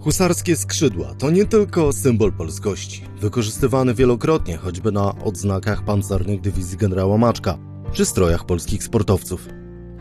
[0.00, 7.18] Husarskie skrzydła to nie tylko symbol polskości, wykorzystywany wielokrotnie choćby na odznakach pancernych dywizji generała
[7.18, 7.58] Maczka
[7.92, 9.48] czy strojach polskich sportowców,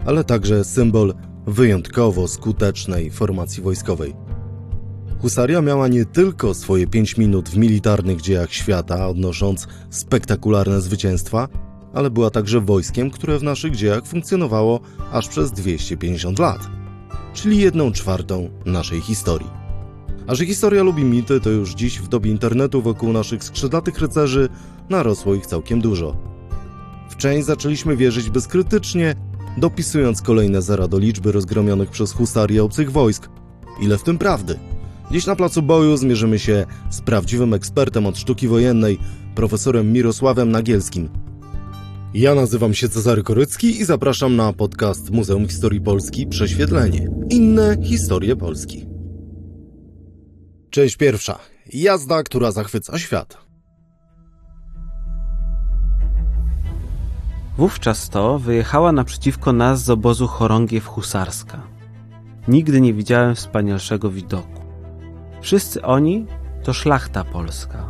[0.06, 1.14] ale także symbol
[1.48, 4.16] wyjątkowo skutecznej formacji wojskowej.
[5.22, 11.48] Husaria miała nie tylko swoje 5 minut w militarnych dziejach świata, odnosząc spektakularne zwycięstwa,
[11.94, 14.80] ale była także wojskiem, które w naszych dziejach funkcjonowało
[15.12, 16.60] aż przez 250 lat,
[17.34, 19.69] czyli jedną czwartą naszej historii.
[20.30, 24.50] A że historia lubi mity, to już dziś w dobie internetu wokół naszych skrzydlatych rycerzy
[24.90, 26.18] narosło ich całkiem dużo.
[27.10, 29.16] W część zaczęliśmy wierzyć bezkrytycznie,
[29.58, 33.30] dopisując kolejne zera do liczby rozgromionych przez husarię obcych wojsk.
[33.82, 34.60] Ile w tym prawdy?
[35.12, 39.00] Dziś na placu boju zmierzymy się z prawdziwym ekspertem od sztuki wojennej,
[39.36, 41.10] profesorem Mirosławem Nagielskim.
[42.14, 47.08] Ja nazywam się Cezary Korycki i zapraszam na podcast Muzeum Historii Polski Prześwietlenie.
[47.30, 48.99] Inne historie Polski.
[50.70, 51.40] Część pierwsza.
[51.74, 53.38] Jazda, która zachwyca świat.
[57.58, 61.62] Wówczas to wyjechała naprzeciwko nas z obozu chorągiew husarska.
[62.48, 64.62] Nigdy nie widziałem wspanialszego widoku.
[65.42, 66.26] Wszyscy oni
[66.64, 67.90] to szlachta polska.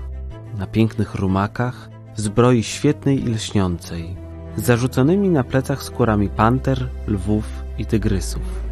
[0.58, 4.16] Na pięknych rumakach, w zbroi świetnej i lśniącej,
[4.58, 7.46] z zarzuconymi na plecach skórami panter, lwów
[7.78, 8.69] i tygrysów.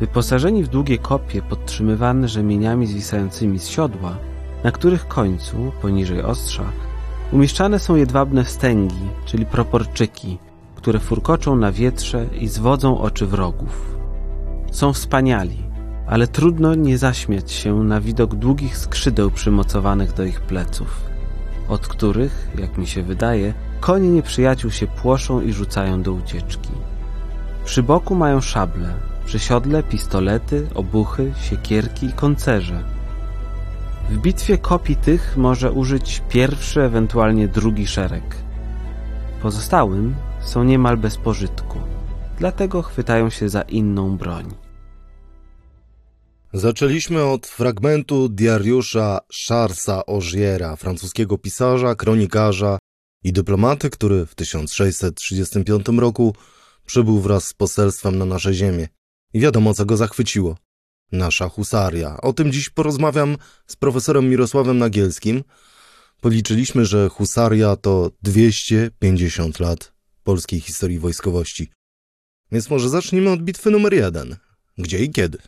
[0.00, 4.16] Wyposażeni w długie kopie podtrzymywane rzemieniami zwisającymi z siodła,
[4.64, 6.64] na których końcu, poniżej ostrza,
[7.32, 10.38] umieszczane są jedwabne stęgi, czyli proporczyki,
[10.74, 13.96] które furkoczą na wietrze i zwodzą oczy wrogów.
[14.72, 15.58] Są wspaniali,
[16.06, 21.00] ale trudno nie zaśmiać się na widok długich skrzydeł przymocowanych do ich pleców,
[21.68, 26.70] od których, jak mi się wydaje, konie nieprzyjaciół się płoszą i rzucają do ucieczki.
[27.64, 32.84] Przy boku mają szable, przy siodle pistolety, obuchy, siekierki i koncerze.
[34.10, 38.36] W bitwie kopii tych może użyć pierwszy, ewentualnie drugi szereg.
[39.42, 41.78] Pozostałym są niemal bez pożytku,
[42.38, 44.54] dlatego chwytają się za inną broń.
[46.52, 49.18] Zaczęliśmy od fragmentu diariusza
[49.48, 52.78] Charlesa Ogiera, francuskiego pisarza, kronikarza
[53.24, 56.34] i dyplomaty, który w 1635 roku
[56.86, 58.88] przybył wraz z poselstwem na nasze ziemię.
[59.34, 60.56] Wiadomo, co go zachwyciło.
[61.12, 62.16] Nasza husaria.
[62.20, 63.36] O tym dziś porozmawiam
[63.66, 65.44] z profesorem Mirosławem Nagielskim.
[66.20, 69.92] Policzyliśmy, że husaria to 250 lat
[70.24, 71.70] polskiej historii wojskowości.
[72.52, 74.36] Więc może zacznijmy od bitwy numer jeden.
[74.78, 75.38] Gdzie i kiedy?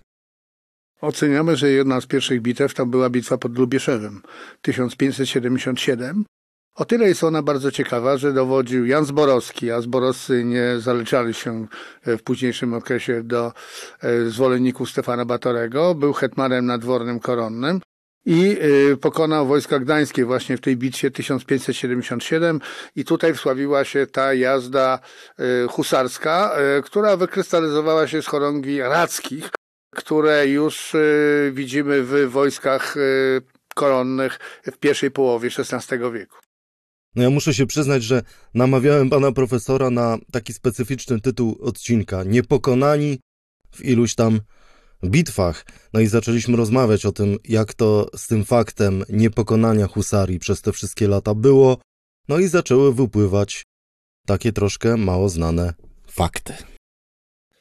[1.00, 4.22] Oceniamy, że jedna z pierwszych bitew to była bitwa pod Lubieszewem
[4.62, 6.25] 1577
[6.75, 11.66] o tyle jest ona bardzo ciekawa, że dowodził Jan Zborowski, a Zborowscy nie zaliczali się
[12.03, 13.53] e, w późniejszym okresie do
[14.00, 15.94] e, zwolenników Stefana Batorego.
[15.94, 17.81] Był hetmanem nadwornym koronnym
[18.27, 18.56] i
[18.93, 22.61] e, pokonał wojska gdańskie właśnie w tej bitwie 1577
[22.97, 24.99] i tutaj wsławiła się ta jazda
[25.69, 29.50] husarska, która wykrystalizowała się z chorągi rackich,
[29.97, 30.97] które już
[31.53, 32.94] widzimy w wojskach
[33.75, 34.38] koronnych
[34.72, 36.42] w pierwszej połowie XVI wieku.
[37.15, 38.23] No ja muszę się przyznać, że
[38.55, 43.19] namawiałem pana profesora na taki specyficzny tytuł odcinka Niepokonani
[43.71, 44.41] w iluś tam
[45.05, 45.65] bitwach.
[45.93, 50.73] No i zaczęliśmy rozmawiać o tym, jak to z tym faktem niepokonania husarii przez te
[50.73, 51.78] wszystkie lata było.
[52.28, 53.62] No i zaczęły wypływać
[54.27, 55.75] takie troszkę mało znane
[56.06, 56.55] fakty.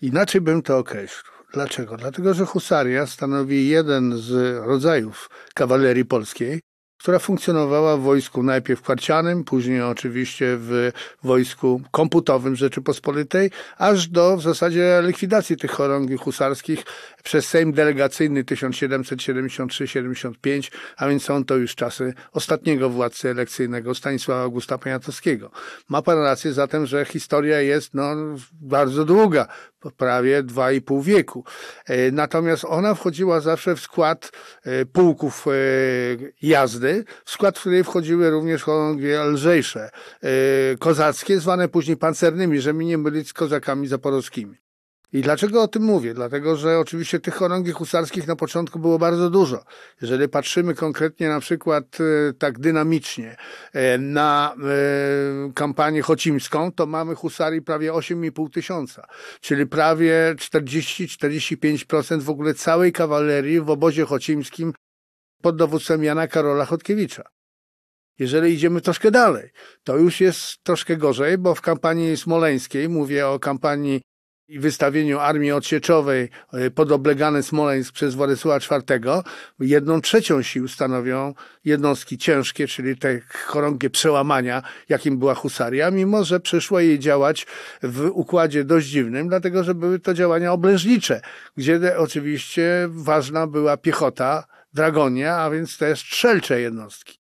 [0.02, 1.32] Inaczej bym to określił.
[1.54, 1.98] Dlaczego?
[1.98, 6.60] Dlatego, że husaria stanowi jeden z rodzajów kawalerii polskiej,
[7.02, 10.92] która funkcjonowała w wojsku najpierw kwarcianym, później oczywiście w
[11.24, 16.84] wojsku komputowym Rzeczypospolitej, aż do w zasadzie likwidacji tych chorągwi husarskich
[17.24, 24.78] przez Sejm Delegacyjny 1773-75, a więc są to już czasy ostatniego władcy elekcyjnego Stanisława Augusta
[24.78, 25.52] Poniatowskiego.
[25.90, 28.16] Ma pan rację zatem, że historia jest no,
[28.62, 29.48] bardzo długa,
[29.98, 31.44] prawie dwa i pół wieku.
[31.86, 34.32] E, natomiast ona wchodziła zawsze w skład
[34.64, 35.52] e, pułków e,
[36.42, 39.90] jazdy, w skład której wchodziły również chorągwie lżejsze,
[40.80, 44.61] kozackie, zwane później pancernymi, żeby nie mylić z kozakami zaporowskimi.
[45.14, 46.14] I dlaczego o tym mówię?
[46.14, 49.64] Dlatego, że oczywiście tych chorągwi husarskich na początku było bardzo dużo.
[50.02, 53.36] Jeżeli patrzymy konkretnie na przykład e, tak dynamicznie
[53.74, 59.08] e, na e, kampanię chocimską, to mamy husarii prawie 8,5 tysiąca,
[59.42, 64.74] czyli prawie 40-45% w ogóle całej kawalerii w obozie chocimskim
[65.42, 67.24] pod dowództwem Jana Karola Chodkiewicza.
[68.20, 69.50] Jeżeli idziemy troszkę dalej,
[69.84, 74.02] to już jest troszkę gorzej, bo w kampanii smoleńskiej, mówię o kampanii
[74.52, 79.22] i wystawieniu armii odsieczowej e, pod oblegany Smoleńsk przez Władysława IV,
[79.60, 81.34] jedną trzecią sił stanowią
[81.66, 87.48] jednostki ciężkie, czyli te chorągie przełamania, jakim była husaria, mimo że przyszło jej działać
[87.84, 91.22] w układzie dość dziwnym, dlatego że były to działania oblężnicze,
[91.58, 94.44] gdzie oczywiście ważna była piechota,
[94.74, 97.21] dragonia, a więc też strzelcze jednostki.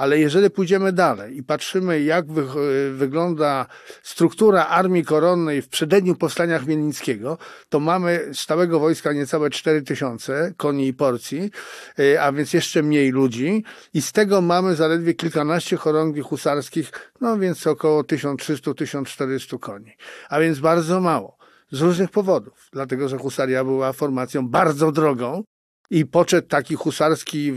[0.00, 2.46] Ale jeżeli pójdziemy dalej i patrzymy, jak wy,
[2.92, 3.66] wygląda
[4.02, 7.38] struktura armii koronnej w przededniu powstania Chmielnickiego,
[7.68, 11.50] to mamy stałego wojska niecałe 4 tysiące koni i porcji,
[11.98, 13.64] y, a więc jeszcze mniej ludzi
[13.94, 19.92] i z tego mamy zaledwie kilkanaście chorągwi husarskich, no więc około 1300-1400 koni.
[20.28, 21.36] A więc bardzo mało.
[21.72, 22.68] Z różnych powodów.
[22.72, 25.42] Dlatego, że husaria była formacją bardzo drogą,
[25.90, 27.52] i poczet taki husarski,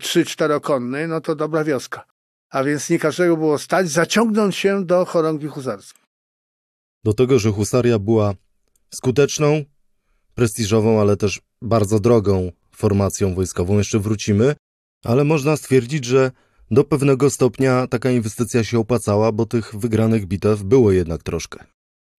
[0.00, 2.04] trzy-czterokonny, no to dobra wioska.
[2.50, 6.02] A więc nie każdego było stać zaciągnąć się do chorągwi husarskiej.
[7.04, 8.34] Do tego, że husaria była
[8.94, 9.64] skuteczną,
[10.34, 14.54] prestiżową, ale też bardzo drogą formacją wojskową, jeszcze wrócimy,
[15.04, 16.30] ale można stwierdzić, że
[16.70, 21.64] do pewnego stopnia taka inwestycja się opłacała, bo tych wygranych bitew było jednak troszkę.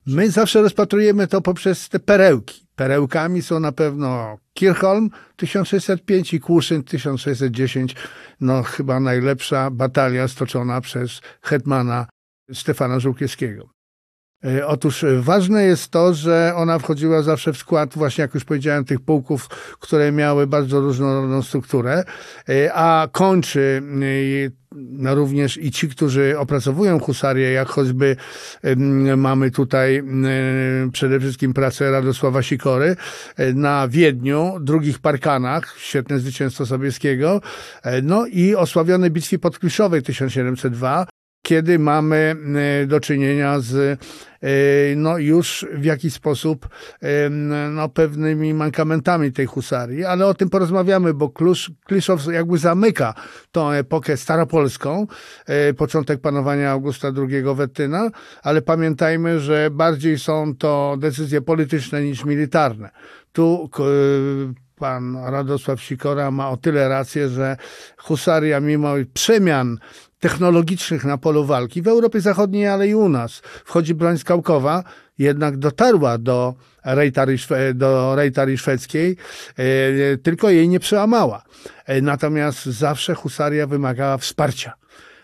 [0.05, 2.64] My zawsze rozpatrujemy to poprzez te perełki.
[2.75, 7.95] Perełkami są na pewno Kirchholm 1605 i Kłuszyn 1610.
[8.41, 12.07] No chyba najlepsza batalia stoczona przez hetmana
[12.53, 13.74] Stefana Żółkiewskiego.
[14.45, 18.85] E, otóż ważne jest to, że ona wchodziła zawsze w skład, właśnie jak już powiedziałem,
[18.85, 19.47] tych pułków,
[19.79, 22.03] które miały bardzo różnorodną strukturę,
[22.49, 28.15] e, a kończy e, no również i ci, którzy opracowują husarię, jak choćby
[29.17, 30.03] mamy tutaj
[30.91, 32.95] przede wszystkim pracę Radosława Sikory
[33.53, 37.41] na Wiedniu, drugich Parkanach, świetne zwycięstwo Sobieskiego,
[38.03, 41.05] no i osławione bitwie pod Kliszowej 1702,
[41.45, 42.35] kiedy mamy
[42.83, 44.47] e, do czynienia z e,
[44.95, 46.69] no już w jakiś sposób
[47.01, 53.13] e, no, pewnymi mankamentami tej husarii, ale o tym porozmawiamy, bo Klusz, Kliszow jakby zamyka
[53.51, 55.07] tą epokę staropolską,
[55.77, 58.09] początek panowania Augusta II Wettyna,
[58.43, 62.89] ale pamiętajmy, że bardziej są to decyzje polityczne niż militarne.
[63.31, 63.69] Tu
[64.75, 67.57] pan Radosław Sikora ma o tyle rację, że
[67.97, 69.77] husaria mimo przemian
[70.19, 73.41] technologicznych na polu walki w Europie Zachodniej, ale i u nas.
[73.65, 74.83] Wchodzi broń skałkowa,
[75.17, 76.53] jednak dotarła do
[76.85, 77.37] rejtary,
[77.73, 79.17] do rejtary szwedzkiej,
[79.57, 81.43] e, tylko jej nie przełamała.
[81.85, 84.73] E, natomiast zawsze husaria wymagała wsparcia.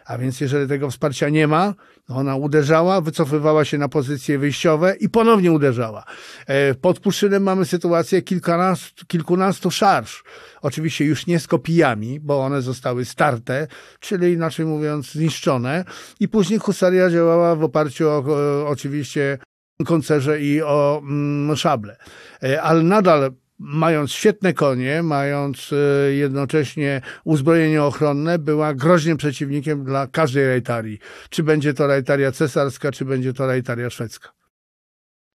[0.06, 1.74] A więc jeżeli tego wsparcia nie ma,
[2.08, 6.04] ona uderzała, wycofywała się na pozycje wyjściowe i ponownie uderzała.
[6.48, 10.24] E, pod Puszynem mamy sytuację kilkunastu, kilkunastu szarż.
[10.62, 13.68] Oczywiście już nie z kopijami, bo one zostały starte,
[14.00, 15.86] czyli inaczej mówiąc zniszczone.
[16.20, 19.38] I później husaria działała w oparciu o, o oczywiście
[19.86, 21.96] koncerze i o mm, szable.
[22.44, 23.32] E, ale nadal
[23.64, 31.00] mając świetne konie, mając e, jednocześnie uzbrojenie ochronne, była groźnym przeciwnikiem dla każdej rejtarii.
[31.30, 34.30] Czy będzie to rejtaria cesarska, czy będzie to rejtaria szwedzka.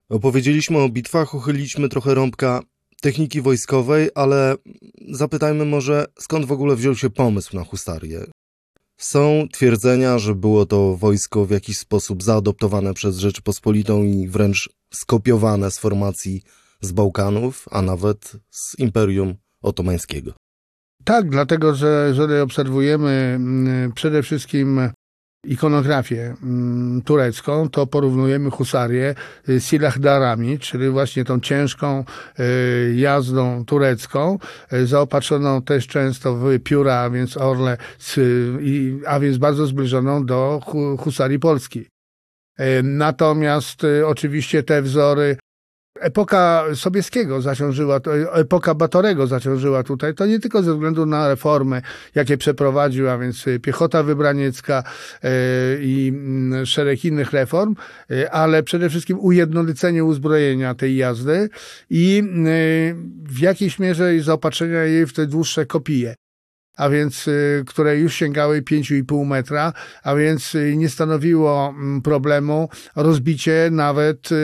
[0.10, 2.62] Opowiedzieliśmy o bitwach, uchyliliśmy trochę rąbka
[3.02, 4.56] techniki wojskowej, ale
[5.12, 8.26] zapytajmy może, skąd w ogóle wziął się pomysł na hustarię?
[8.98, 15.72] Są twierdzenia, że było to wojsko w jakiś sposób zaadoptowane przez Rzeczypospolitą i wręcz skopiowane
[15.72, 16.42] z formacji
[16.82, 20.34] z Bałkanów, a nawet z Imperium Otomańskiego.
[21.04, 24.90] Tak, dlatego że jeżeli obserwujemy mm, przede wszystkim
[25.46, 29.16] ikonografię mm, turecką, to porównujemy husarię
[29.48, 32.04] z silahdarami, czyli właśnie tą ciężką
[32.40, 34.40] y, jazdą turecką,
[34.74, 37.78] y, zaopatrzoną też często w pióra, a więc orle,
[39.08, 40.62] a więc bardzo zbliżoną do
[41.00, 41.88] husarii polskiej.
[42.60, 45.38] Y, natomiast oczywiście te wzory
[46.00, 48.00] Epoka Sobieskiego zaciążyła,
[48.34, 51.82] epoka Batorego zaciążyła tutaj, to nie tylko ze względu na reformy,
[52.16, 54.84] jakie przeprowadził, a więc piechota wybraniecka
[55.24, 55.30] e,
[55.82, 57.76] i mm, szereg innych reform,
[58.12, 61.50] e, ale przede wszystkim ujednolicenie uzbrojenia tej jazdy
[61.90, 62.24] i e,
[63.24, 66.16] w jakiejś mierze zaopatrzenia jej w te dłuższe kopie
[66.78, 72.70] a więc y, które już sięgały 5,5 metra, a więc y, nie stanowiło mm, problemu
[72.96, 74.36] rozbicie nawet y,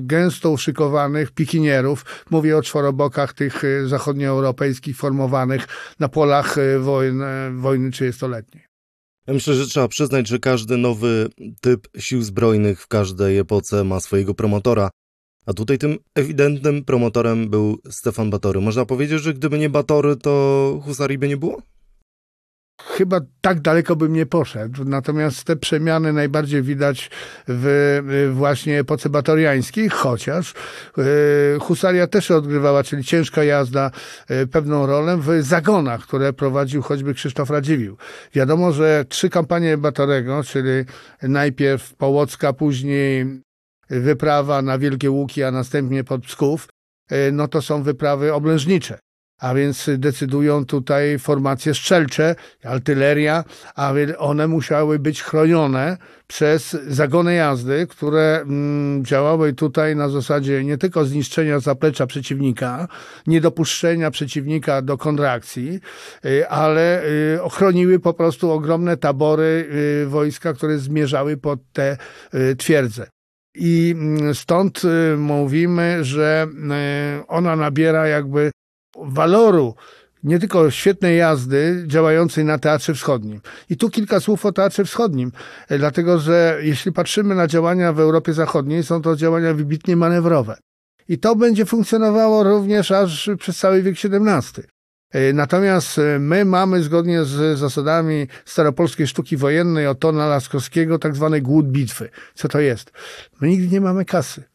[0.00, 2.04] gęsto uszykowanych pikinierów.
[2.30, 5.66] Mówię o czworobokach tych zachodnioeuropejskich formowanych
[6.00, 8.64] na polach wojny, wojny 30-letniej.
[9.26, 11.28] Ja myślę, że trzeba przyznać, że każdy nowy
[11.60, 14.90] typ sił zbrojnych w każdej epoce ma swojego promotora.
[15.46, 18.60] A tutaj tym ewidentnym promotorem był Stefan Batory.
[18.60, 21.62] Można powiedzieć, że gdyby nie Batory, to Husarii by nie było?
[22.86, 24.84] Chyba tak daleko bym nie poszedł.
[24.84, 27.10] Natomiast te przemiany najbardziej widać
[27.48, 30.54] w właśnie epoce batoriańskiej, chociaż
[31.60, 33.90] husaria też odgrywała, czyli ciężka jazda,
[34.50, 37.96] pewną rolę w zagonach, które prowadził choćby Krzysztof Radziwiłł.
[38.34, 40.84] Wiadomo, że trzy kampanie Batorego, czyli
[41.22, 43.26] najpierw Połocka, później
[43.90, 46.68] wyprawa na Wielkie Łuki, a następnie pod Psków,
[47.32, 48.98] no to są wyprawy oblężnicze.
[49.42, 52.34] A więc decydują tutaj formacje strzelcze,
[52.64, 53.44] artyleria,
[53.74, 55.96] a one musiały być chronione
[56.26, 62.88] przez zagony jazdy, które mm, działały tutaj na zasadzie nie tylko zniszczenia zaplecza przeciwnika,
[63.26, 65.80] niedopuszczenia przeciwnika do kontraakcji,
[66.24, 69.68] y, ale y, ochroniły po prostu ogromne tabory
[70.04, 71.96] y, wojska, które zmierzały pod te
[72.58, 73.06] twierdze.
[73.54, 74.82] I mm, stąd
[75.16, 76.46] mówimy, że
[77.28, 78.50] ona nabiera jakby
[78.98, 79.74] waloru
[80.22, 83.40] nie tylko świetnej jazdy działającej na Teatrze Wschodnim.
[83.70, 85.32] I tu kilka słów o Teatrze Wschodnim,
[85.68, 90.56] e, dlatego że jeśli patrzymy na działania w Europie Zachodniej, są to działania wybitnie manewrowe.
[91.08, 94.64] I to będzie funkcjonowało również aż przez cały wiek XVII.
[95.10, 101.40] E, natomiast e, my mamy zgodnie z zasadami staropolskiej sztuki wojennej Otona Laskowskiego tak zwane
[101.40, 102.08] głód bitwy.
[102.34, 102.92] Co to jest?
[103.40, 104.51] My nigdy nie mamy kasy.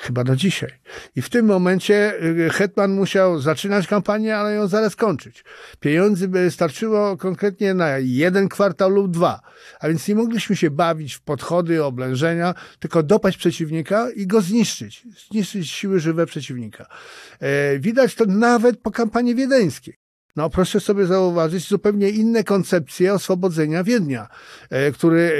[0.00, 0.70] Chyba do dzisiaj.
[1.16, 5.44] I w tym momencie y, Hetman musiał zaczynać kampanię, ale ją zaraz kończyć.
[5.80, 9.40] Pieniędzy by starczyło konkretnie na jeden kwartał lub dwa.
[9.80, 15.06] A więc nie mogliśmy się bawić w podchody, oblężenia, tylko dopaść przeciwnika i go zniszczyć.
[15.30, 16.86] Zniszczyć siły żywe przeciwnika.
[17.40, 19.99] E, widać to nawet po kampanii wiedeńskiej.
[20.36, 24.28] No proszę sobie zauważyć zupełnie inne koncepcje oswobodzenia Wiednia,
[24.70, 25.32] e, który e,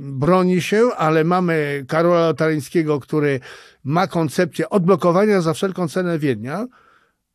[0.00, 3.40] broni się, ale mamy Karola Lotaryńskiego, który
[3.84, 6.66] ma koncepcję odblokowania za wszelką cenę Wiednia,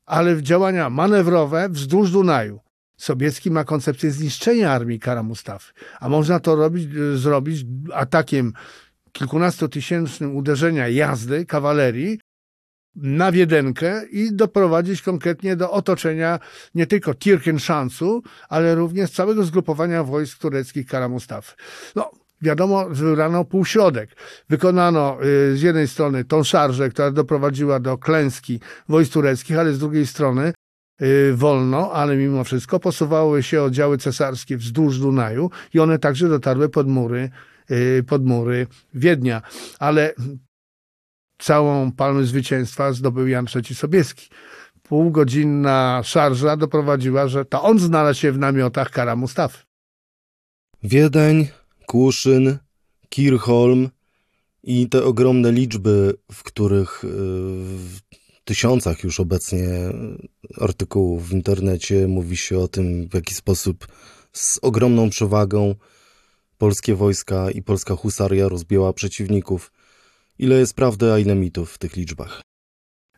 [0.06, 2.60] ale w działania manewrowe wzdłuż Dunaju.
[2.98, 8.54] Sobiecki ma koncepcję zniszczenia armii Kara Mustafy, a można to robić, e, zrobić atakiem
[9.12, 12.20] kilkunastotysięcznym uderzenia jazdy, kawalerii,
[12.98, 16.40] na Wiedenkę i doprowadzić konkretnie do otoczenia
[16.76, 21.56] nie tylko Tirkenszansu, ale również całego zgrupowania wojsk tureckich Kara Mustafy.
[21.96, 22.12] No,
[22.42, 24.10] wiadomo, wybrano półśrodek.
[24.50, 29.80] Wykonano y, z jednej strony tą szarżę, która doprowadziła do klęski wojsk tureckich, ale z
[29.80, 30.54] drugiej strony
[31.02, 36.70] y, wolno, ale mimo wszystko posuwały się oddziały cesarskie wzdłuż Dunaju i one także dotarły
[36.70, 37.30] pod mury
[37.72, 39.42] y, pod mury Wiednia.
[39.80, 40.14] Ale
[41.38, 44.30] całą palmę zwycięstwa zdobył Jan III Sobieski.
[44.84, 49.58] Półgodzinna szarża doprowadziła, że to on znalazł się w namiotach kara Mustafy.
[50.84, 51.48] Wiedeń,
[51.86, 52.58] Kłuszyn,
[53.10, 53.90] Kirchholm
[54.64, 58.00] i te ogromne liczby, w których y, w
[58.44, 59.70] tysiącach już obecnie
[60.62, 63.88] artykułów w internecie mówi się o tym, w jaki sposób
[64.34, 65.76] z ogromną przewagą
[66.58, 69.72] polskie wojska i polska husaria rozbiła przeciwników.
[70.40, 72.42] Ile jest prawdy, a ile mitów w tych liczbach?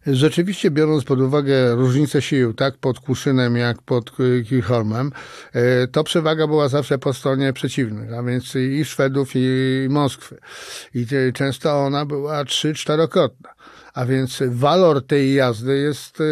[0.08, 4.12] Rzeczywiście, biorąc pod uwagę różnicę sił, tak pod Kuszynem, jak pod
[4.50, 5.12] Kirchholmem,
[5.54, 10.38] e, to przewaga była zawsze po stronie przeciwnych, a więc i Szwedów, i Moskwy.
[10.94, 13.50] I często ona była trzy, czterokrotna.
[14.00, 16.24] A więc walor tej jazdy jest e,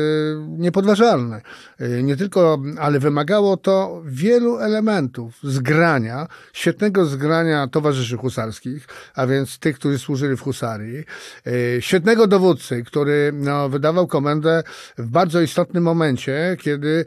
[0.47, 1.41] niepodważalny.
[1.79, 9.59] E, nie tylko, ale wymagało to wielu elementów zgrania, świetnego zgrania towarzyszy husarskich, a więc
[9.59, 11.03] tych, którzy służyli w husarii,
[11.47, 14.63] e, świetnego dowódcy, który no, wydawał komendę
[14.97, 17.05] w bardzo istotnym momencie, kiedy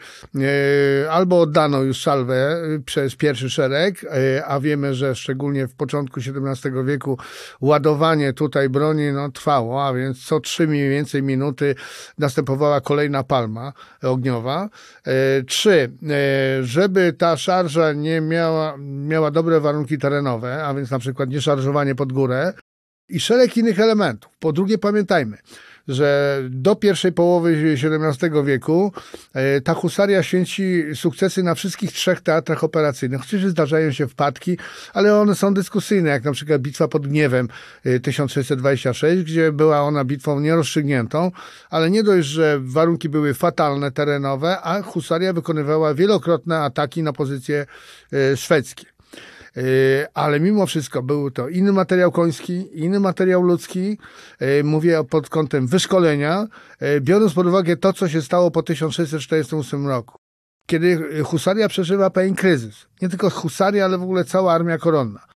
[1.11, 4.07] albo oddano już salwę przez pierwszy szereg,
[4.47, 7.19] a wiemy, że szczególnie w początku XVII wieku
[7.61, 11.75] ładowanie tutaj broni no, trwało, a więc co trzy mniej więcej minuty
[12.19, 14.69] następowała kolejna palma ogniowa.
[15.05, 20.99] E, trzy, e, żeby ta szarża nie miała, miała dobre warunki terenowe, a więc na
[20.99, 22.53] przykład nie szarżowanie pod górę
[23.09, 24.33] i szereg innych elementów.
[24.39, 25.39] Po drugie pamiętajmy,
[25.91, 28.93] że do pierwszej połowy XVII wieku
[29.35, 33.21] e, ta husaria święci sukcesy na wszystkich trzech teatrach operacyjnych.
[33.21, 34.59] Oczywiście zdarzają się wpadki,
[34.95, 37.49] ale one są dyskusyjne, jak na przykład bitwa pod Gniewem
[38.03, 41.31] 1626, e, gdzie była ona bitwą nierozstrzygniętą,
[41.71, 47.67] ale nie dość, że warunki były fatalne terenowe, a husaria wykonywała wielokrotne ataki na pozycje
[48.13, 49.00] e, szwedzkie.
[49.57, 49.63] E,
[50.15, 53.99] ale mimo wszystko był to inny materiał koński, inny materiał ludzki.
[54.39, 56.47] E, mówię pod kątem wyszkolenia,
[56.81, 60.19] e, biorąc pod uwagę to, co się stało po 1648 roku.
[60.67, 62.87] Kiedy husaria przeżywa pewien kryzys.
[63.03, 65.27] Nie tylko husaria, ale w ogóle cała armia koronna.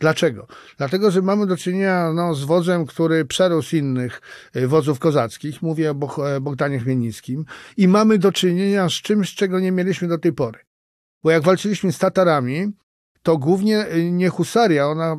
[0.00, 0.46] Dlaczego?
[0.78, 4.20] Dlatego, że mamy do czynienia no, z wodzem, który przerósł innych
[4.66, 5.94] wodzów kozackich, mówię o
[6.40, 7.44] Bogdanie Chmielnickim,
[7.76, 10.58] i mamy do czynienia z czymś, czego nie mieliśmy do tej pory
[11.24, 12.72] Bo jak walczyliśmy z Tatarami,
[13.22, 15.16] to głównie nie husaria, ona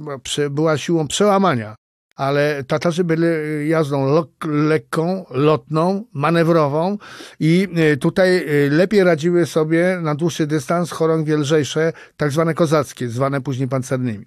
[0.50, 1.76] była siłą przełamania,
[2.16, 3.26] ale Tatarzy byli
[3.70, 6.98] jazdą lekką, lotną, manewrową
[7.40, 7.68] i
[8.00, 14.26] tutaj lepiej radziły sobie na dłuższy dystans chorągwie lżejsze, tak zwane kozackie, zwane później pancernymi.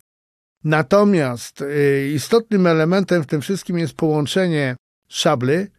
[0.65, 1.65] Natomiast
[2.15, 4.77] istotnym elementem w tym wszystkim jest połączenie
[5.09, 5.71] szably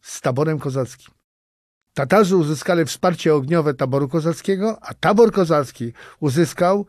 [0.00, 1.14] z taborem kozackim.
[1.94, 6.86] Tatarzy uzyskali wsparcie ogniowe taboru kozackiego, a tabor kozacki uzyskał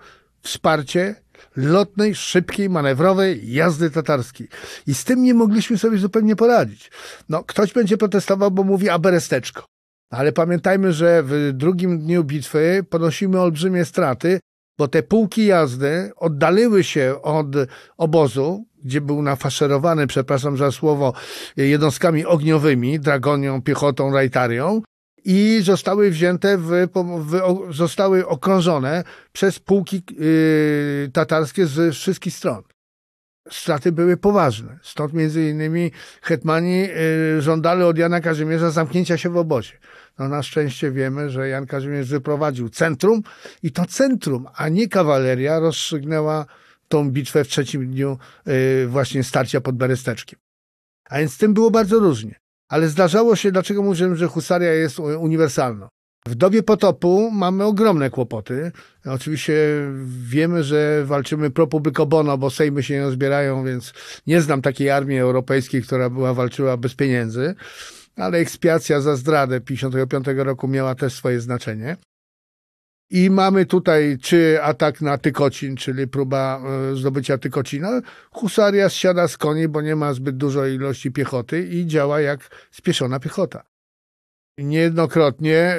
[0.47, 1.15] wsparcie
[1.55, 4.47] lotnej, szybkiej, manewrowej jazdy tatarskiej.
[4.87, 6.91] I z tym nie mogliśmy sobie zupełnie poradzić.
[7.29, 9.65] No, ktoś będzie protestował, bo mówi aberesteczko.
[10.11, 14.39] Ale pamiętajmy, że w drugim dniu bitwy ponosimy olbrzymie straty,
[14.77, 17.47] bo te pułki jazdy oddaliły się od
[17.97, 21.13] obozu, gdzie był nafaszerowany, przepraszam za słowo,
[21.57, 24.81] jednostkami ogniowymi, dragonią, piechotą, rajtarią
[25.29, 26.71] i zostały wzięte, w,
[27.19, 32.63] w, zostały okrążone przez pułki yy, tatarskie z wszystkich stron.
[33.51, 34.79] Straty były poważne.
[34.83, 35.91] Stąd między innymi
[36.21, 39.73] hetmani yy, żądali od Jana Kazimierza zamknięcia się w obozie.
[40.19, 43.21] No na szczęście wiemy, że Jan Kazimierz wyprowadził centrum
[43.63, 46.45] i to centrum, a nie kawaleria rozstrzygnęła
[46.87, 50.39] tą bitwę w trzecim dniu yy, właśnie starcia pod Beresteczkiem.
[51.09, 52.46] A więc z tym było bardzo różnie.
[52.69, 55.89] Ale zdarzało się, dlaczego mówię, że husaria jest uniwersalna.
[56.27, 58.71] W dobie potopu mamy ogromne kłopoty.
[59.05, 59.53] Oczywiście
[60.05, 63.93] wiemy, że walczymy pro publico bono, bo sejmy się nie zbierają, więc
[64.27, 67.55] nie znam takiej armii europejskiej, która była walczyła bez pieniędzy,
[68.15, 71.97] ale ekspiacja za zdradę 55 roku miała też swoje znaczenie.
[73.09, 76.61] I mamy tutaj czy atak na Tykocin, czyli próba
[76.91, 78.01] e, zdobycia Tykocina.
[78.31, 82.39] Husaria zsiada z koni, bo nie ma zbyt dużej ilości piechoty i działa jak
[82.71, 83.63] spieszona piechota.
[84.57, 85.75] Niejednokrotnie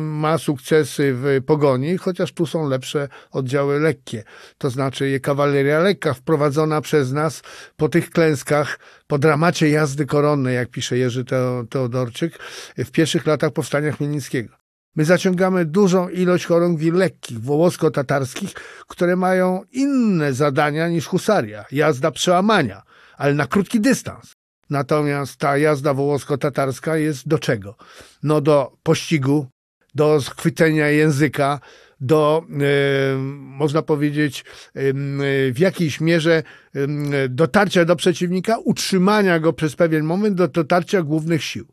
[0.00, 4.24] ma sukcesy w pogoni, chociaż tu są lepsze oddziały lekkie.
[4.58, 7.42] To znaczy kawaleria lekka wprowadzona przez nas
[7.76, 11.24] po tych klęskach, po dramacie jazdy koronnej, jak pisze Jerzy
[11.70, 12.38] Teodorczyk,
[12.78, 14.61] w pierwszych latach powstania Chmielnickiego.
[14.96, 18.54] My zaciągamy dużą ilość chorągwi lekkich, wołosko-tatarskich,
[18.88, 22.82] które mają inne zadania niż husaria, jazda przełamania,
[23.16, 24.32] ale na krótki dystans.
[24.70, 27.76] Natomiast ta jazda wołosko-tatarska jest do czego?
[28.22, 29.46] No do pościgu,
[29.94, 31.60] do schwycenia języka,
[32.00, 34.82] do, e, można powiedzieć, e,
[35.52, 36.42] w jakiejś mierze
[37.28, 41.66] dotarcia do przeciwnika, utrzymania go przez pewien moment do dotarcia głównych sił.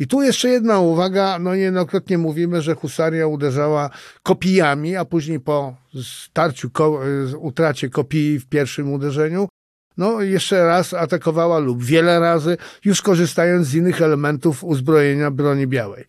[0.00, 3.90] I tu jeszcze jedna uwaga, no niejednokrotnie mówimy, że husaria uderzała
[4.22, 7.00] kopijami, a później po starciu, ko
[7.38, 9.48] utracie kopii w pierwszym uderzeniu,
[9.96, 16.04] no jeszcze raz atakowała lub wiele razy, już korzystając z innych elementów uzbrojenia broni białej.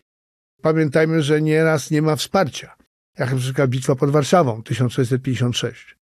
[0.62, 2.76] Pamiętajmy, że nieraz nie ma wsparcia,
[3.18, 6.01] jak na przykład bitwa pod Warszawą 1656.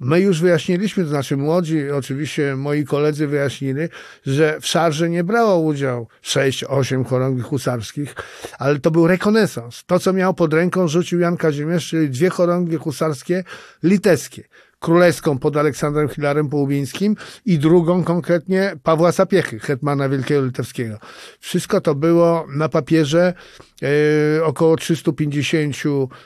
[0.00, 3.80] My już wyjaśniliśmy, to znaczy młodzi, oczywiście moi koledzy wyjaśnili,
[4.26, 8.14] że w szarze nie brało udział 6-8 chorągwi husarskich,
[8.58, 9.84] ale to był rekonesans.
[9.86, 13.44] To, co miał pod ręką, rzucił Jan Kazimierz, czyli dwie chorągwie husarskie
[13.82, 14.42] litewskie.
[14.78, 20.98] Królewską pod Aleksandrem Hilarem Połubińskim i drugą konkretnie Pawła Sapiechy, hetmana Wielkiego Litewskiego.
[21.40, 23.34] Wszystko to było na papierze
[23.82, 25.76] e, około 350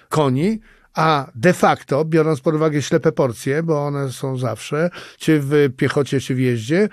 [0.08, 0.60] koni,
[0.94, 6.20] a de facto, biorąc pod uwagę ślepe porcje, bo one są zawsze, czy w piechocie,
[6.20, 6.88] czy w jeździe,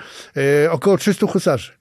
[0.63, 1.71] e, około 300 husarzy.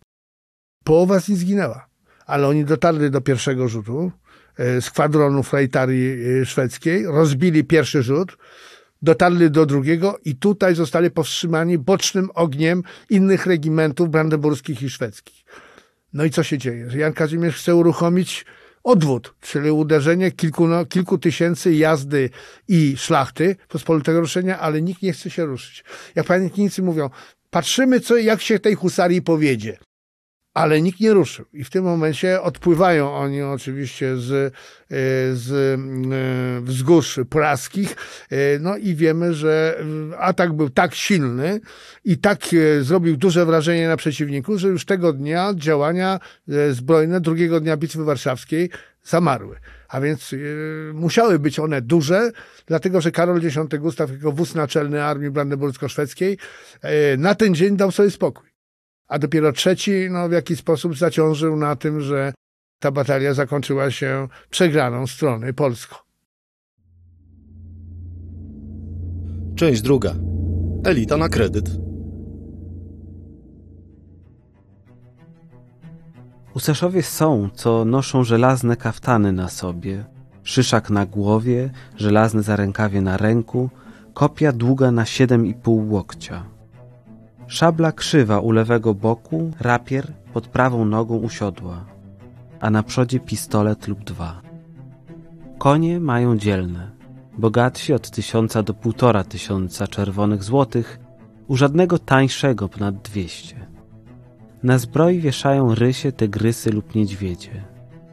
[0.84, 1.86] Połowa z nich zginęła,
[2.26, 4.12] ale oni dotarli do pierwszego rzutu
[4.56, 8.36] e, z kwadronu frajtarii e, szwedzkiej, rozbili pierwszy rzut,
[9.02, 15.44] dotarli do drugiego i tutaj zostali powstrzymani bocznym ogniem innych regimentów brandenburskich i szwedzkich.
[16.12, 16.88] No i co się dzieje?
[16.94, 18.44] Jan Kazimierz chce uruchomić
[18.86, 22.30] odwód, czyli uderzenie kilku, no, kilku tysięcy jazdy
[22.68, 25.84] i szlachty pospolitego ruszenia, ale nikt nie chce się ruszyć.
[26.14, 27.10] Jak pamiętnicy mówią,
[27.50, 29.78] patrzymy, co, jak się tej husarii powiedzie
[30.56, 31.44] ale nikt nie ruszył.
[31.52, 34.54] I w tym momencie odpływają oni oczywiście z, e,
[35.34, 35.78] z e,
[36.64, 37.96] wzgórz praskich.
[38.30, 39.84] E, no i wiemy, że
[40.18, 41.60] atak był tak silny
[42.04, 42.38] i tak
[42.80, 46.20] zrobił duże wrażenie na przeciwniku, że już tego dnia działania
[46.70, 48.70] zbrojne drugiego dnia Bitwy Warszawskiej
[49.04, 49.56] zamarły.
[49.88, 50.34] A więc
[50.94, 52.30] musiały być one duże,
[52.66, 56.38] dlatego że Karol X Gustaw jako wódz naczelny armii brandenbursko-szwedzkiej
[57.18, 58.55] na ten dzień dał sobie spokój
[59.08, 62.32] a dopiero trzeci no, w jakiś sposób zaciążył na tym, że
[62.80, 65.96] ta batalia zakończyła się przegraną strony polską.
[69.56, 70.14] Część druga.
[70.84, 71.70] Elita na kredyt.
[76.54, 80.04] Usaszowie są, co noszą żelazne kaftany na sobie,
[80.46, 83.70] Szyszak na głowie, żelazne zarękawie na ręku,
[84.14, 86.55] kopia długa na siedem i pół łokcia.
[87.48, 91.84] Szabla krzywa u lewego boku, rapier pod prawą nogą usiodła,
[92.60, 94.42] a na przodzie pistolet lub dwa.
[95.58, 96.90] Konie mają dzielne,
[97.38, 100.98] bogatsi od tysiąca do półtora tysiąca czerwonych złotych,
[101.48, 103.66] u żadnego tańszego ponad dwieście.
[104.62, 107.64] Na zbroi wieszają rysie, tygrysy lub niedźwiedzie.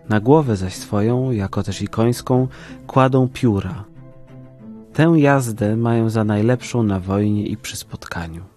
[0.09, 2.47] Na głowę zaś swoją, jako też i końską,
[2.87, 3.85] kładą pióra.
[4.93, 8.52] Tę jazdę mają za najlepszą na wojnie i przy spotkaniu.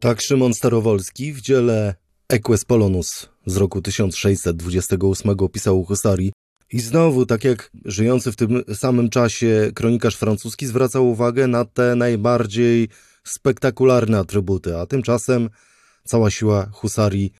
[0.00, 1.94] Tak Szymon Starowolski w dziele
[2.28, 6.32] Eques Polonus z roku 1628 pisał o husarii
[6.72, 11.96] i znowu, tak jak żyjący w tym samym czasie kronikarz francuski zwracał uwagę na te
[11.96, 12.88] najbardziej
[13.24, 15.50] spektakularne atrybuty, a tymczasem
[16.04, 17.32] cała siła husarii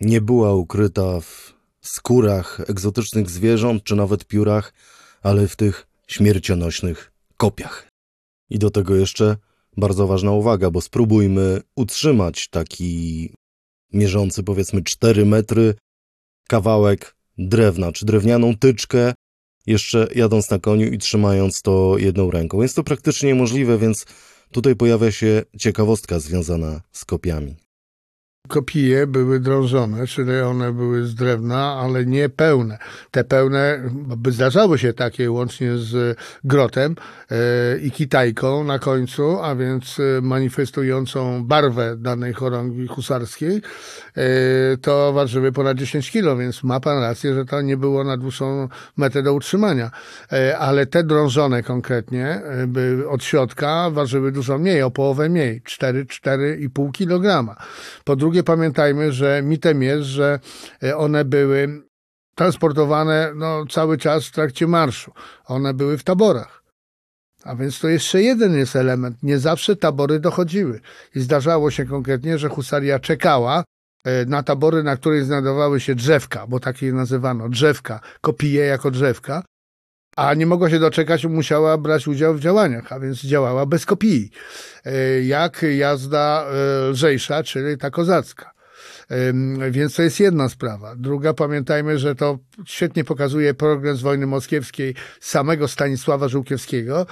[0.00, 4.72] nie była ukryta w skórach egzotycznych zwierząt czy nawet piórach,
[5.22, 7.88] ale w tych śmiercionośnych kopiach.
[8.50, 9.36] I do tego jeszcze
[9.76, 13.30] bardzo ważna uwaga, bo spróbujmy utrzymać taki
[13.92, 15.74] mierzący powiedzmy 4 metry
[16.48, 19.14] kawałek drewna, czy drewnianą tyczkę,
[19.66, 22.62] jeszcze jadąc na koniu i trzymając to jedną ręką.
[22.62, 24.06] Jest to praktycznie niemożliwe, więc
[24.52, 27.61] tutaj pojawia się ciekawostka związana z kopiami
[28.48, 32.78] kopije były drążone, czyli one były z drewna, ale nie pełne.
[33.10, 33.90] Te pełne,
[34.30, 36.96] zdarzało się takie łącznie z grotem
[37.30, 37.36] e,
[37.78, 43.62] i kitajką na końcu, a więc e, manifestującą barwę danej chorągwi husarskiej,
[44.16, 44.22] e,
[44.76, 48.68] to ważyły ponad 10 kilo, więc ma pan rację, że to nie było na dłuższą
[48.96, 49.90] metę do utrzymania.
[50.58, 57.56] Ale te drążone konkretnie by od środka ważyły dużo mniej, o połowę mniej, 4-4,5 kg.
[58.04, 60.40] Po drugie drugie pamiętajmy, że mitem jest, że
[60.82, 61.82] e, one były
[62.34, 65.12] transportowane no, cały czas w trakcie marszu.
[65.44, 66.62] One były w taborach.
[67.44, 69.22] A więc to jeszcze jeden jest element.
[69.22, 70.80] Nie zawsze tabory dochodziły.
[71.14, 73.64] I zdarzało się konkretnie, że husaria czekała
[74.04, 79.42] e, na tabory, na których znajdowały się drzewka, bo takie nazywano drzewka, kopije jako drzewka,
[80.16, 84.30] a nie mogła się doczekać, musiała brać udział w działaniach, a więc działała bez kopii,
[84.84, 88.52] e, jak jazda e, lżejsza, czyli ta kozacka.
[89.70, 90.96] Więc to jest jedna sprawa.
[90.96, 97.06] Druga, pamiętajmy, że to świetnie pokazuje progres wojny moskiewskiej samego Stanisława Żółkiewskiego,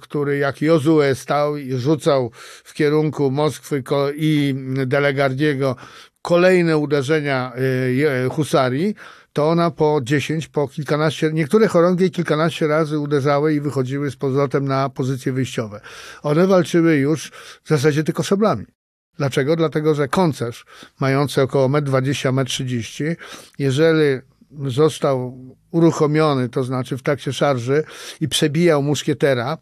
[0.00, 2.30] który jak Jozue stał i rzucał
[2.64, 3.82] w kierunku Moskwy
[4.16, 4.54] i
[4.86, 5.76] Delegardiego
[6.22, 8.94] kolejne uderzenia e, husarii,
[9.36, 14.64] to ona po 10, po kilkanaście, niektóre chorągie kilkanaście razy uderzały i wychodziły z powrotem
[14.68, 15.80] na pozycje wyjściowe.
[16.22, 17.30] One walczyły już
[17.64, 18.66] w zasadzie tylko szablami.
[19.18, 19.56] Dlaczego?
[19.56, 20.64] Dlatego, że koncerz
[21.00, 23.16] mający około 1,20 m, 1,30 m,
[23.58, 24.20] jeżeli
[24.66, 25.38] został
[25.70, 27.84] uruchomiony, to znaczy w trakcie szarży
[28.20, 29.58] i przebijał muszkietera,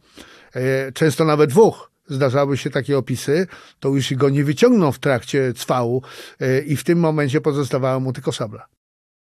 [0.52, 3.46] e, często nawet dwóch, zdarzały się takie opisy,
[3.80, 6.02] to już go nie wyciągnął w trakcie cwału
[6.40, 8.73] e, i w tym momencie pozostawała mu tylko szabla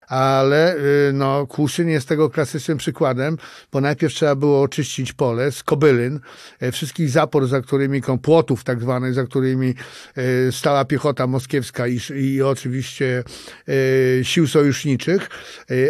[0.07, 3.37] ale y, no, Kłuszyn jest tego klasycznym przykładem,
[3.71, 6.19] bo najpierw trzeba było oczyścić pole z kobylyn,
[6.59, 9.73] e, wszystkich zapor, za którymi, płotów tak zwanych, za którymi
[10.15, 13.23] e, stała piechota moskiewska i, i oczywiście
[13.67, 15.29] e, sił sojuszniczych,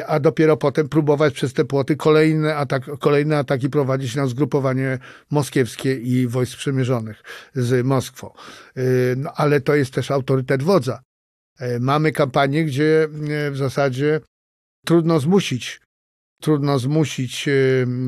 [0.08, 5.00] a dopiero potem próbować przez te płoty kolejne, atak, kolejne ataki prowadzić na zgrupowanie
[5.32, 7.24] moskiewskie i wojsk przemierzonych
[7.56, 8.34] z Moskwą.
[9.18, 11.07] No, ale to jest też autorytet wodza.
[11.60, 14.20] E, mamy kampanię, gdzie e, w zasadzie
[14.86, 15.82] trudno zmusić
[16.42, 17.52] trudno zmusić e,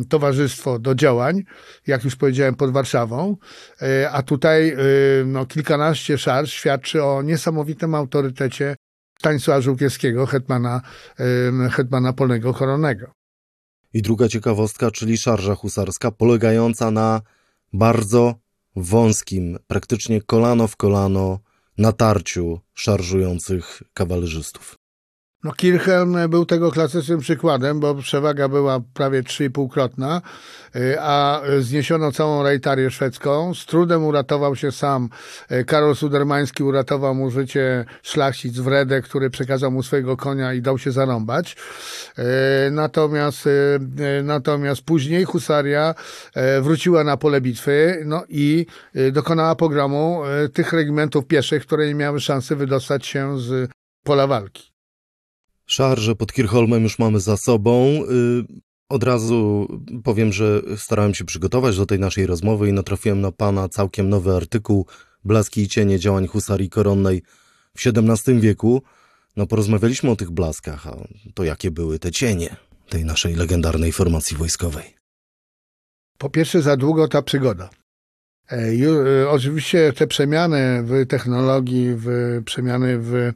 [0.09, 1.43] towarzystwo do działań,
[1.88, 3.38] jak już powiedziałem, pod Warszawą,
[4.12, 4.75] a tutaj
[5.25, 8.75] no, kilkanaście szarż świadczy o niesamowitym autorytecie
[9.19, 10.81] Stanisława Żółkiewskiego, hetmana,
[11.71, 13.12] hetmana polnego koronnego.
[13.93, 17.21] I druga ciekawostka, czyli szarża husarska, polegająca na
[17.73, 18.35] bardzo
[18.75, 21.39] wąskim, praktycznie kolano w kolano
[21.80, 24.79] natarciu szarżujących kawalerzystów.
[25.43, 30.21] No Kirchhelm był tego klasycznym przykładem, bo przewaga była prawie 3,5-krotna,
[30.75, 33.54] y, a zniesiono całą rejtarię szwedzką.
[33.54, 35.10] Z trudem uratował się sam.
[35.67, 40.91] Karol Sudermański uratował mu życie szlachcic Wredę, który przekazał mu swojego konia i dał się
[40.91, 41.56] zarąbać.
[42.71, 43.49] Natomiast,
[44.23, 45.95] natomiast później husaria
[46.62, 48.65] wróciła na pole bitwy no i
[49.12, 50.21] dokonała pogromu
[50.54, 53.69] tych regimentów pieszych, które nie miały szansy wydostać się z
[54.04, 54.79] pola walki.
[55.69, 57.86] Szarże pod Kirchholmem już mamy za sobą.
[57.86, 59.67] Y, od razu
[60.03, 64.36] powiem, że starałem się przygotować do tej naszej rozmowy i natrafiłem na pana całkiem nowy
[64.36, 64.86] artykuł
[65.23, 67.21] Blaski i cienie działań husarii koronnej
[67.77, 68.82] w XVII wieku.
[69.38, 70.95] No porozmawialiśmy o tych blaskach, a
[71.34, 72.55] to jakie były te cienie?
[72.89, 74.95] tej naszej legendarnej formacji wojskowej?
[76.17, 77.69] Po pierwsze, za długo ta przygoda.
[78.51, 83.33] E, oczywiście te przemiany w technologii, w przemiany w e,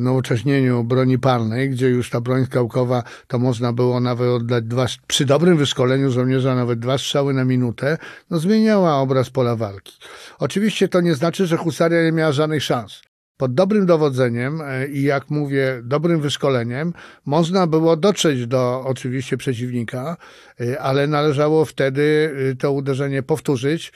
[0.00, 5.24] nowocześnieniu broni palnej, gdzie już ta broń skałkowa, to można było nawet oddać dwa, przy
[5.24, 7.98] dobrym wyszkoleniu żołnierza nawet dwa strzały na minutę,
[8.30, 9.98] no zmieniała obraz pola walki.
[10.38, 13.02] Oczywiście to nie znaczy, że husaria nie miała żadnych szans.
[13.36, 16.92] Pod dobrym dowodzeniem e, i jak mówię, dobrym wyszkoleniem
[17.26, 20.16] można było dotrzeć do oczywiście przeciwnika,
[20.60, 23.92] e, ale należało wtedy e, to uderzenie powtórzyć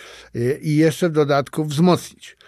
[0.61, 2.39] i jeszcze w dodatku wzmocnić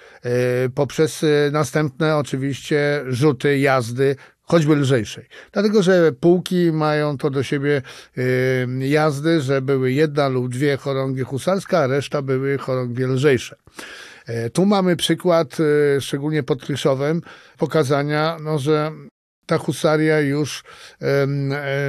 [0.75, 5.25] poprzez następne oczywiście rzuty, jazdy, choćby lżejszej.
[5.53, 7.83] Dlatego, że pułki mają to do siebie
[8.79, 13.57] jazdy, że były jedna lub dwie chorągie husarskie, a reszta były chorągie lżejsze.
[14.31, 17.23] E, tu mamy przykład, e, szczególnie pod Kryszowem,
[17.59, 18.93] pokazania, no, że
[19.47, 20.65] ta husaria już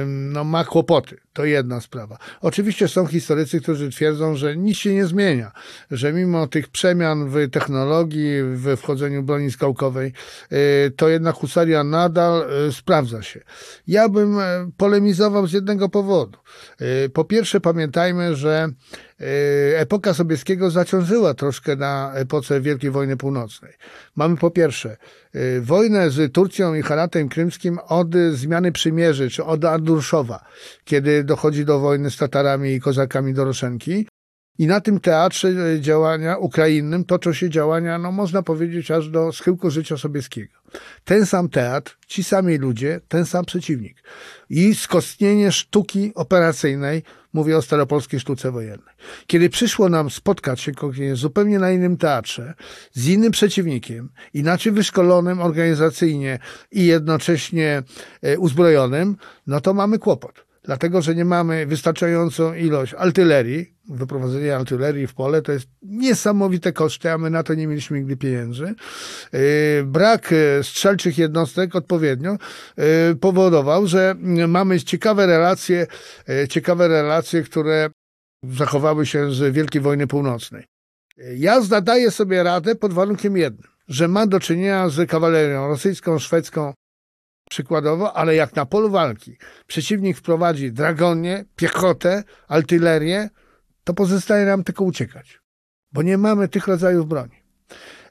[0.06, 1.16] no, ma kłopoty.
[1.32, 2.18] To jedna sprawa.
[2.40, 5.52] Oczywiście są historycy, którzy twierdzą, że nic się nie zmienia,
[5.90, 10.12] że mimo tych przemian w technologii, w wchodzeniu broni skałkowej,
[10.50, 13.40] e, to jednak husaria nadal sprawdza się.
[13.86, 14.36] Ja bym
[14.76, 16.38] polemizował z jednego powodu.
[17.12, 18.68] Po pierwsze, pamiętajmy, że
[19.76, 23.72] epoka Sobieskiego zaciążyła troszkę na epoce Wielkiej Wojny Północnej.
[24.16, 24.96] Mamy po pierwsze
[25.60, 30.44] wojnę z Turcją i Haratem Krymskim od zmiany przymierzy, czy od Andurszowa,
[30.84, 34.06] kiedy dochodzi do wojny z Tatarami i Kozakami Doroszenki.
[34.58, 39.70] I na tym teatrze działania ukrainnym toczą się działania, no można powiedzieć, aż do schyłku
[39.70, 40.54] życia Sobieskiego.
[41.04, 44.02] Ten sam teatr, ci sami ludzie, ten sam przeciwnik.
[44.50, 48.94] I skostnienie sztuki operacyjnej, mówię o staropolskiej sztuce wojennej.
[49.26, 50.72] Kiedy przyszło nam spotkać się
[51.14, 52.54] zupełnie na innym teatrze,
[52.92, 56.38] z innym przeciwnikiem, inaczej wyszkolonym organizacyjnie
[56.72, 57.82] i jednocześnie
[58.22, 63.74] e, uzbrojonym, no to mamy kłopot dlatego że nie mamy wystarczającą ilość artylerii.
[63.88, 68.16] Wyprowadzenie artylerii w pole to jest niesamowite koszty, a my na to nie mieliśmy nigdy
[68.16, 68.74] pieniędzy.
[69.32, 69.40] Yy,
[69.84, 72.36] brak yy, strzelczych jednostek odpowiednio
[72.76, 72.84] yy,
[73.20, 74.14] powodował, że
[74.48, 75.86] mamy ciekawe relacje,
[76.48, 77.90] ciekawe relacje, które
[78.42, 80.64] zachowały się z Wielkiej Wojny Północnej.
[81.36, 86.74] Jazda daje sobie radę pod warunkiem jednym, że ma do czynienia z kawalerią rosyjską, szwedzką,
[87.52, 89.36] przykładowo, ale jak na polu walki
[89.66, 93.28] przeciwnik wprowadzi dragonie, piechotę, artylerię,
[93.84, 95.40] to pozostaje nam tylko uciekać,
[95.92, 97.36] bo nie mamy tych rodzajów broni.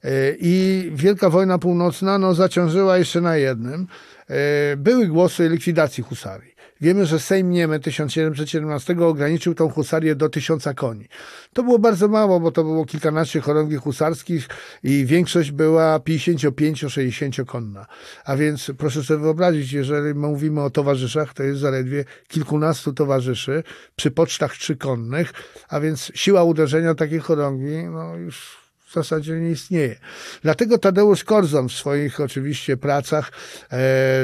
[0.04, 0.56] E, I
[0.93, 3.88] Wielka Wojna Północna no, zaciążyła jeszcze na jednym.
[4.27, 6.51] E, były głosy likwidacji husarii.
[6.82, 11.08] Wiemy, że Sejm Niemy 1717 ograniczył tą husarię do tysiąca koni.
[11.54, 14.48] To było bardzo mało, bo to było kilkanaście chorągwi husarskich
[14.84, 17.86] i większość była 55-60 konna.
[18.26, 23.63] A więc proszę sobie wyobrazić, jeżeli mówimy o towarzyszach, to jest zaledwie kilkunastu towarzyszy
[23.96, 25.34] przy pocztach trzykonnych,
[25.70, 28.61] a więc siła uderzenia takiej chorągwi no już
[28.91, 29.95] w zasadzie nie istnieje.
[30.41, 33.34] Dlatego Tadeusz Korzon w swoich oczywiście pracach e,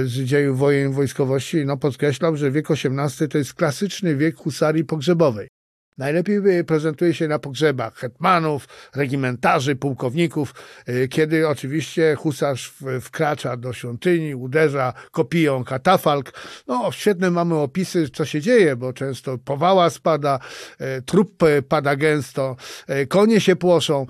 [0.05, 5.56] z dziejów wojen wojskowości no, podkreślał, że wiek XVIII to jest klasyczny wiek husarii pogrzebowej.
[5.97, 10.53] Najlepiej prezentuje się na pogrzebach hetmanów, regimentarzy, pułkowników,
[10.89, 16.33] y, kiedy oczywiście husarz wkracza do świątyni, uderza kopiją katafalk.
[16.67, 20.39] No, świetne mamy opisy, co się dzieje, bo często powała spada,
[20.81, 22.55] y, trup pada gęsto,
[22.89, 24.07] y, konie się płoszą,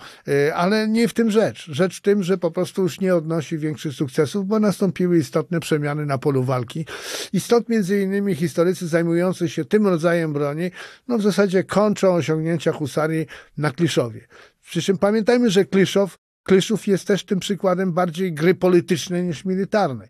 [0.56, 1.67] ale nie w tym rzecz.
[1.71, 6.06] Rzecz w tym, że po prostu już nie odnosi większych sukcesów, bo nastąpiły istotne przemiany
[6.06, 6.86] na polu walki.
[7.34, 10.71] I stąd między innymi historycy zajmujący się tym rodzajem broni,
[11.08, 13.25] no w zasadzie kończą osiągnięcia husarii
[13.57, 14.27] na Kliszowie.
[14.65, 20.09] Przy czym pamiętajmy, że Kliszow, Kliszów jest też tym przykładem bardziej gry politycznej niż militarnej.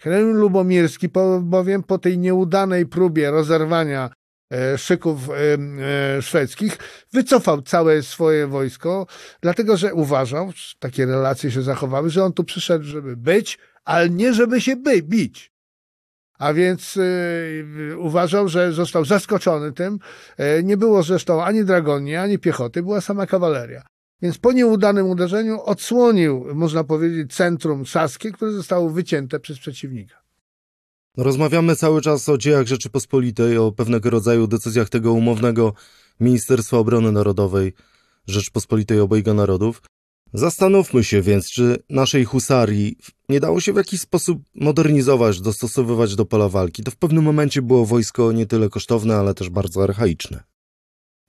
[0.00, 1.08] Henryk Lubomirski
[1.40, 4.10] bowiem po tej nieudanej próbie rozerwania
[4.52, 5.34] e, szyków e,
[6.16, 6.78] e, szwedzkich
[7.12, 9.06] wycofał całe swoje wojsko,
[9.40, 14.34] dlatego że uważał, takie relacje się zachowały, że on tu przyszedł, żeby być, ale nie
[14.34, 15.49] żeby się by, bić
[16.40, 19.98] a więc y, uważał, że został zaskoczony tym.
[20.36, 23.82] E, nie było zresztą ani dragoni, ani piechoty, była sama kawaleria.
[24.22, 30.22] Więc po nieudanym uderzeniu odsłonił, można powiedzieć, centrum saskie, które zostało wycięte przez przeciwnika.
[31.16, 35.72] Rozmawiamy cały czas o dziejach Rzeczypospolitej, o pewnego rodzaju decyzjach tego umownego
[36.20, 37.72] Ministerstwa Obrony Narodowej
[38.26, 39.82] Rzeczypospolitej Obojga Narodów.
[40.32, 42.96] Zastanówmy się więc, czy naszej husarii
[43.30, 46.82] nie dało się w jakiś sposób modernizować, dostosowywać do pola walki.
[46.82, 50.42] To w pewnym momencie było wojsko nie tyle kosztowne, ale też bardzo archaiczne.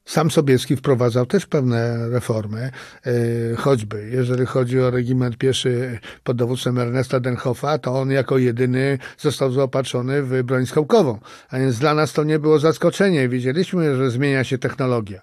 [0.05, 2.71] Sam Sobieski wprowadzał też pewne reformy,
[3.05, 3.11] e,
[3.55, 9.51] choćby jeżeli chodzi o regiment pieszy pod dowództwem Ernesta Denhoffa, to on jako jedyny został
[9.51, 11.19] zaopatrzony w broń skałkową.
[11.49, 13.29] A więc dla nas to nie było zaskoczenie.
[13.29, 15.21] Wiedzieliśmy, że zmienia się technologia.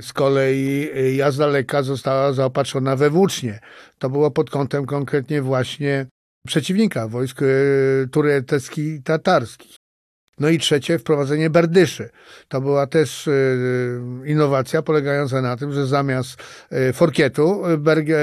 [0.00, 3.60] Z kolei jazda lekka została zaopatrzona we włócznie.
[3.98, 6.06] To było pod kątem konkretnie właśnie
[6.46, 7.46] przeciwnika wojsk e,
[8.10, 9.76] tureckich i tatarskich.
[10.40, 12.10] No i trzecie, wprowadzenie berdyszy.
[12.48, 13.32] To była też e,
[14.26, 16.42] innowacja polegająca na tym, że zamiast
[16.92, 17.62] forkietu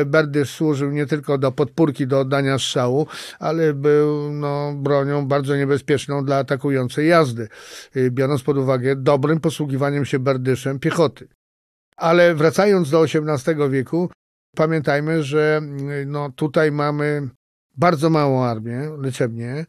[0.05, 3.07] berdysz służył nie tylko do podpórki, do oddania strzału,
[3.39, 7.47] ale był no, bronią bardzo niebezpieczną dla atakującej jazdy,
[8.09, 11.27] biorąc pod uwagę dobrym posługiwaniem się berdyszem piechoty.
[11.97, 14.09] Ale wracając do XVIII wieku,
[14.55, 15.61] pamiętajmy, że
[16.05, 17.29] no, tutaj mamy
[17.77, 19.65] bardzo małą armię liczebnie.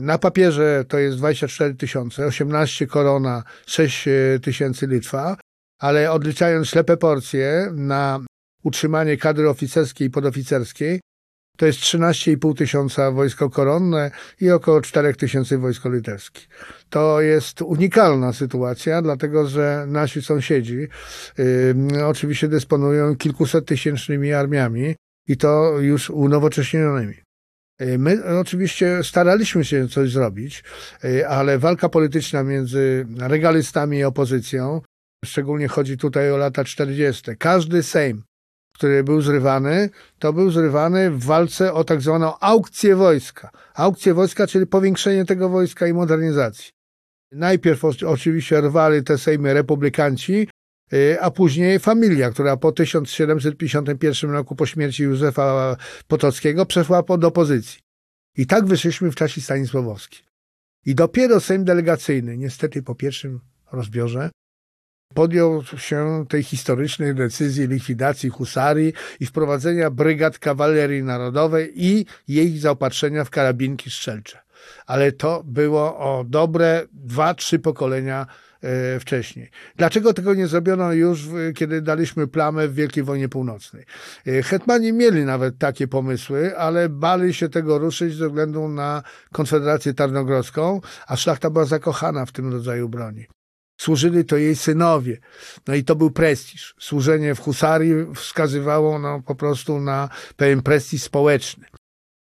[0.00, 4.08] Na papierze to jest 24 tysiące, 18 korona, 6
[4.42, 5.36] tysięcy Litwa,
[5.78, 8.20] ale odliczając ślepe porcje na
[8.62, 11.00] utrzymanie kadry oficerskiej i podoficerskiej,
[11.58, 16.40] to jest 13,5 tysiąca wojsko koronne i około 4 tysięcy wojsko litewskie.
[16.90, 20.88] To jest unikalna sytuacja, dlatego że nasi sąsiedzi
[21.38, 24.94] yy, oczywiście dysponują kilkuset tysięcznymi armiami
[25.28, 27.14] i to już unowocześnionymi.
[27.82, 30.64] Y, my oczywiście staraliśmy się coś zrobić,
[31.04, 34.80] y, ale walka polityczna między regalistami i opozycją,
[35.24, 37.22] szczególnie chodzi tutaj o lata 40.
[37.38, 38.22] Każdy Sejm
[38.78, 43.50] który był zrywany, to był zrywany w walce o tak zwaną aukcję wojska.
[43.74, 46.70] Aukcję wojska, czyli powiększenie tego wojska i modernizacji.
[47.32, 50.48] Najpierw oczywiście rwali te sejmy republikanci,
[50.92, 55.76] y, a później familia, która po 1751 roku po śmierci Józefa
[56.08, 57.80] Potockiego przeszła pod opozycji.
[58.36, 60.26] I tak wyszliśmy w czasie Stanisławowskim.
[60.86, 63.40] I dopiero Sejm Delegacyjny, niestety po pierwszym
[63.72, 64.30] rozbiorze,
[65.14, 73.24] podjął się tej historycznej decyzji likwidacji husarii i wprowadzenia brygad kawalerii narodowej i jej zaopatrzenia
[73.24, 74.38] w karabinki strzelcze.
[74.86, 78.26] Ale to było o dobre dwa, trzy pokolenia
[78.60, 79.50] e, wcześniej.
[79.76, 83.84] Dlaczego tego nie zrobiono już, kiedy daliśmy plamę w Wielkiej Wojnie Północnej?
[84.26, 89.94] E, hetmani mieli nawet takie pomysły, ale bali się tego ruszyć ze względu na Konfederację
[89.94, 93.26] Tarnogrodzką, a szlachta była zakochana w tym rodzaju broni.
[93.80, 95.18] Służyli to jej synowie.
[95.66, 96.74] No i to był prestiż.
[96.80, 101.66] Służenie w husarii wskazywało no, po prostu na pewien prestiż społeczny.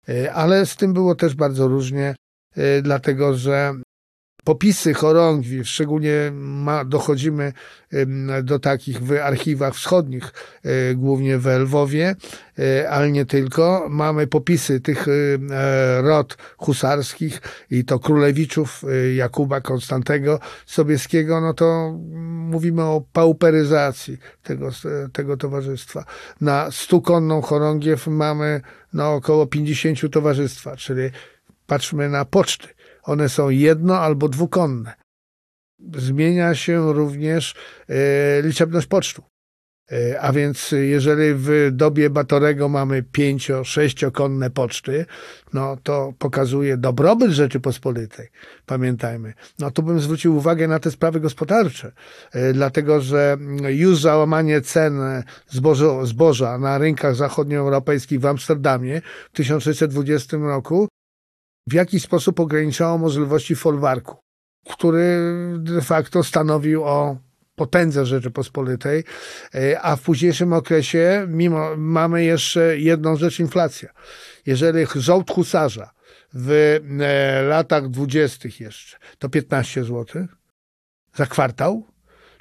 [0.08, 2.14] E, ale z tym było też bardzo różnie,
[2.56, 3.74] e, dlatego że
[4.48, 7.52] popisy chorągwi, szczególnie ma, dochodzimy
[8.42, 10.32] do takich w archiwach wschodnich,
[10.64, 12.16] e, głównie w Lwowie,
[12.58, 13.86] e, ale nie tylko.
[13.90, 15.12] Mamy popisy tych e,
[16.02, 18.84] rod husarskich i to królewiczów
[19.16, 21.98] Jakuba Konstantego Sobieskiego, no to
[22.50, 24.70] mówimy o pauperyzacji tego,
[25.12, 26.04] tego towarzystwa.
[26.40, 28.60] Na stukonną chorągiew mamy
[28.92, 31.10] no, około 50 towarzystwa, czyli
[31.66, 32.77] patrzmy na poczty
[33.08, 34.94] one są jedno albo dwukonne.
[35.96, 37.54] Zmienia się również
[37.88, 39.22] e, liczebność pocztu.
[39.92, 45.06] E, a więc jeżeli w dobie Batorego mamy pięcio, sześciokonne poczty,
[45.52, 48.28] no to pokazuje dobrobyt Rzeczypospolitej.
[48.66, 49.34] Pamiętajmy.
[49.58, 51.92] No tu bym zwrócił uwagę na te sprawy gospodarcze,
[52.32, 53.36] e, dlatego że
[53.68, 55.00] już załamanie cen
[55.46, 59.00] zboża, zboża na rynkach zachodnioeuropejskich w Amsterdamie
[59.32, 60.88] w 1620 roku
[61.68, 64.16] w jaki sposób ograniczało możliwości folwarku,
[64.70, 65.18] który
[65.58, 67.16] de facto stanowił o
[67.58, 69.04] potędze Rzeczypospolitej,
[69.54, 73.88] e, a w późniejszym okresie mimo, mamy jeszcze jedną rzecz, inflacja.
[74.46, 75.90] Jeżeli żołd husarza
[76.34, 76.50] w
[77.00, 80.26] e, latach dwudziestych jeszcze to 15 zł
[81.14, 81.86] za kwartał,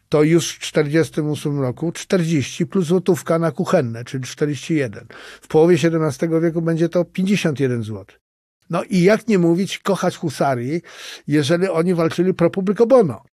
[0.09, 5.07] to już w 1948 roku 40 plus złotówka na kuchenne, czyli 41.
[5.41, 8.05] W połowie XVII wieku będzie to 51 zł.
[8.69, 10.81] No i jak nie mówić, kochać husarii,
[11.27, 13.23] jeżeli oni walczyli pro publico bono.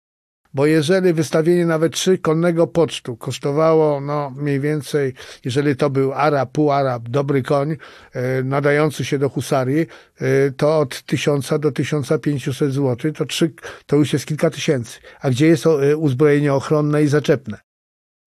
[0.54, 6.52] Bo jeżeli wystawienie nawet trzy konnego pocztu kosztowało, no mniej więcej, jeżeli to był Arab,
[6.52, 7.76] półarab, dobry koń,
[8.12, 9.86] e, nadający się do husarii,
[10.20, 13.52] e, to od 1000 do 1500 zł, to, trzy,
[13.86, 15.00] to już jest kilka tysięcy.
[15.20, 17.58] A gdzie jest e, uzbrojenie ochronne i zaczepne?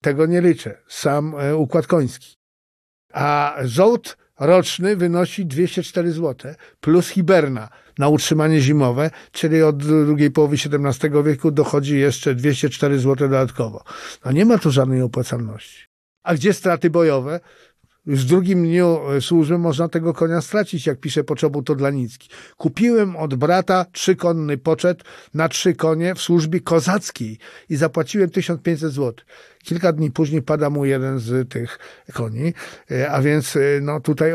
[0.02, 0.82] Tego nie liczę.
[0.88, 2.36] Sam układ koński.
[3.14, 10.56] A żołd roczny wynosi 204 zł, plus hiberna na utrzymanie zimowe, czyli od drugiej połowy
[10.56, 13.84] XVII wieku dochodzi jeszcze 204 zł dodatkowo.
[14.26, 15.88] No nie ma tu żadnej opłacalności.
[16.24, 17.40] A gdzie straty bojowe?
[18.08, 22.30] Już w drugim dniu służby można tego konia stracić, jak pisze Poczobut Todlanicki.
[22.58, 25.04] Kupiłem od brata trzykonny poczet
[25.34, 27.38] na trzy konie w służbie kozackiej
[27.70, 29.14] i zapłaciłem 1500 zł.
[29.64, 31.80] Kilka dni później pada mu jeden z tych
[32.14, 32.54] koni,
[32.92, 34.32] e, a więc e, no, tutaj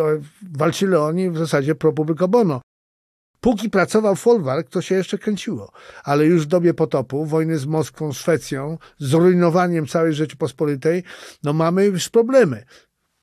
[0.53, 2.61] walczyli oni w zasadzie pro publico bono.
[3.41, 5.73] Póki pracował folwark, to się jeszcze kręciło.
[6.05, 11.03] Ale już w dobie potopu, wojny z Moskwą, Szwecją, zrujnowaniem całej Rzeczypospolitej,
[11.43, 12.65] no mamy już problemy.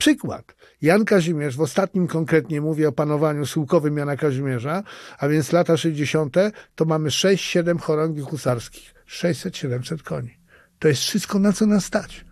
[0.01, 0.55] Przykład.
[0.81, 4.83] Jan Kazimierz, w ostatnim konkretnie mówię o panowaniu sułkowym Jana Kazimierza,
[5.17, 6.35] a więc lata 60.,
[6.75, 8.93] to mamy 6-7 chorągwi husarskich.
[9.07, 10.37] 600-700 koni.
[10.79, 12.25] To jest wszystko, na co nas stać.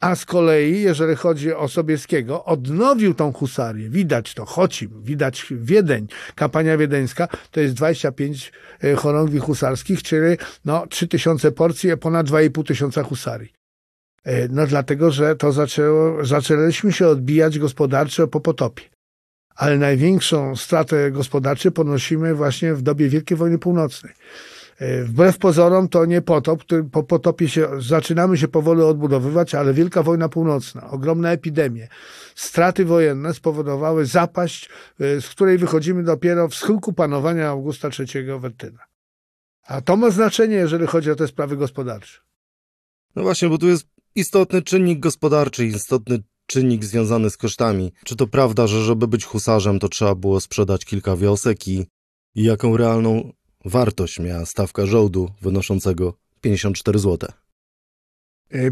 [0.00, 3.90] A z kolei, jeżeli chodzi o Sobieskiego, odnowił tą husarię.
[3.90, 8.52] Widać to, Chocim, widać Wiedeń, kampania wiedeńska, to jest 25
[8.84, 13.61] e, chorągwi husarskich, czyli no, 3000 porcji, ponad 2,5 tysiąca husarii.
[14.24, 18.84] E, no dlatego, że to zaczęło, zaczęliśmy się odbijać gospodarczo po potopie.
[19.54, 24.12] Ale największą stratę gospodarczą ponosimy właśnie w dobie Wielkiej Wojny Północnej.
[24.78, 30.02] E, wbrew pozorom to nie potop, po potopie się, zaczynamy się powoli odbudowywać, ale Wielka
[30.02, 31.88] Wojna Północna, ogromne epidemie,
[32.34, 34.68] straty wojenne spowodowały zapaść,
[35.00, 38.84] e, z której wychodzimy dopiero w schyłku panowania Augusta III Wettyna.
[39.66, 42.20] A to ma znaczenie, jeżeli chodzi o te sprawy gospodarcze.
[43.16, 47.92] No właśnie, bo tu jest istotny czynnik gospodarczy, istotny czynnik związany z kosztami.
[48.04, 51.86] Czy to prawda, że żeby być husarzem, to trzeba było sprzedać kilka wiosek i,
[52.34, 53.32] i jaką realną
[53.64, 57.30] wartość miała stawka żołdu wynoszącego 54 zł?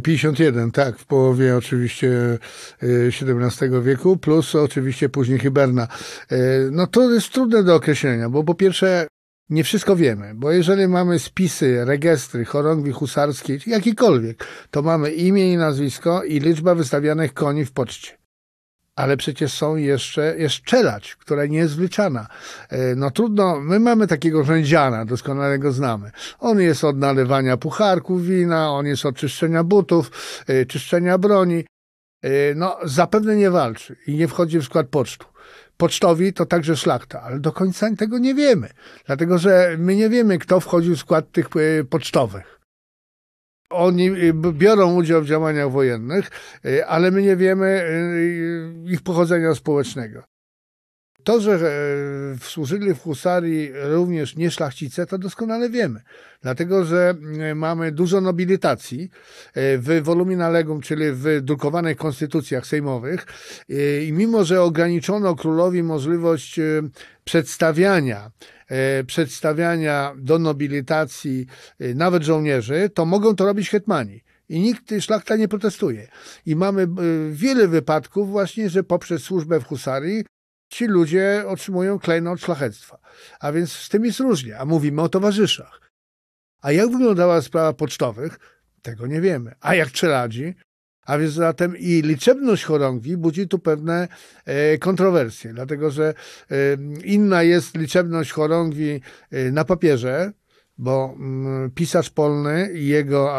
[0.03, 2.39] 51, tak, w połowie oczywiście
[2.83, 5.89] XVII e, wieku, plus oczywiście później Hiberna.
[6.31, 6.37] E,
[6.71, 9.07] no to jest trudne do określenia, bo po pierwsze
[9.51, 15.57] nie wszystko wiemy, bo jeżeli mamy spisy, registry, chorągwi husarskie, jakikolwiek, to mamy imię i
[15.57, 18.21] nazwisko i liczba wystawianych koni w poczcie.
[18.97, 22.27] Ale przecież są jeszcze, jest czelać, która nie jest wliczana.
[22.69, 26.11] E, no trudno, my mamy takiego rzędziana, doskonale go znamy.
[26.39, 30.11] On jest od nalewania pucharków wina, on jest od czyszczenia butów,
[30.47, 31.65] e, czyszczenia broni.
[32.23, 35.30] E, no zapewne nie walczy i nie wchodzi w skład pocztu
[35.81, 38.69] pocztowi to także szlachta, ale do końca tego nie wiemy,
[39.07, 42.61] dlatego że my nie wiemy, kto wchodził w skład tych e, pocztowych.
[43.71, 46.31] Oni e, biorą udział w działaniach wojennych,
[46.65, 47.85] e, ale my nie wiemy
[48.85, 50.23] ich pochodzenia społecznego.
[51.25, 56.01] To, że e, służyli w husarii również nieszlachcice, to doskonale wiemy.
[56.43, 59.11] Dlatego, że e, mamy dużo nobilitacji
[59.55, 63.27] e, w volumina legum, czyli w drukowanych konstytucjach sejmowych
[64.07, 66.61] i mimo, że ograniczono królowi możliwość
[67.25, 68.31] przedstawiania
[69.07, 71.47] przedstawiania do nobilitacji
[71.95, 74.23] nawet żołnierzy, to mogą to robić hetmani.
[74.49, 76.09] I nikt, szlachta nie protestuje.
[76.47, 76.87] I mamy
[77.31, 80.25] wiele wypadków właśnie, że poprzez służbę w husarii
[80.71, 82.99] ci ludzie otrzymują klejnot szlachectwa.
[83.41, 85.81] A więc z tym jest różnie, a mówimy o towarzyszach.
[86.63, 88.39] A jak wyglądała sprawa pocztowych?
[88.83, 89.55] Tego nie wiemy.
[89.61, 90.55] A jak czeladzi?
[91.07, 94.09] A więc zatem i liczebność chorągwi budzi tu pewne
[94.45, 96.15] e, kontrowersje, dlatego że
[96.51, 96.55] e,
[97.05, 99.01] inna jest liczebność chorągwi
[99.31, 100.33] e, na papierze,
[100.81, 103.33] bo mm, pisarz polny i jego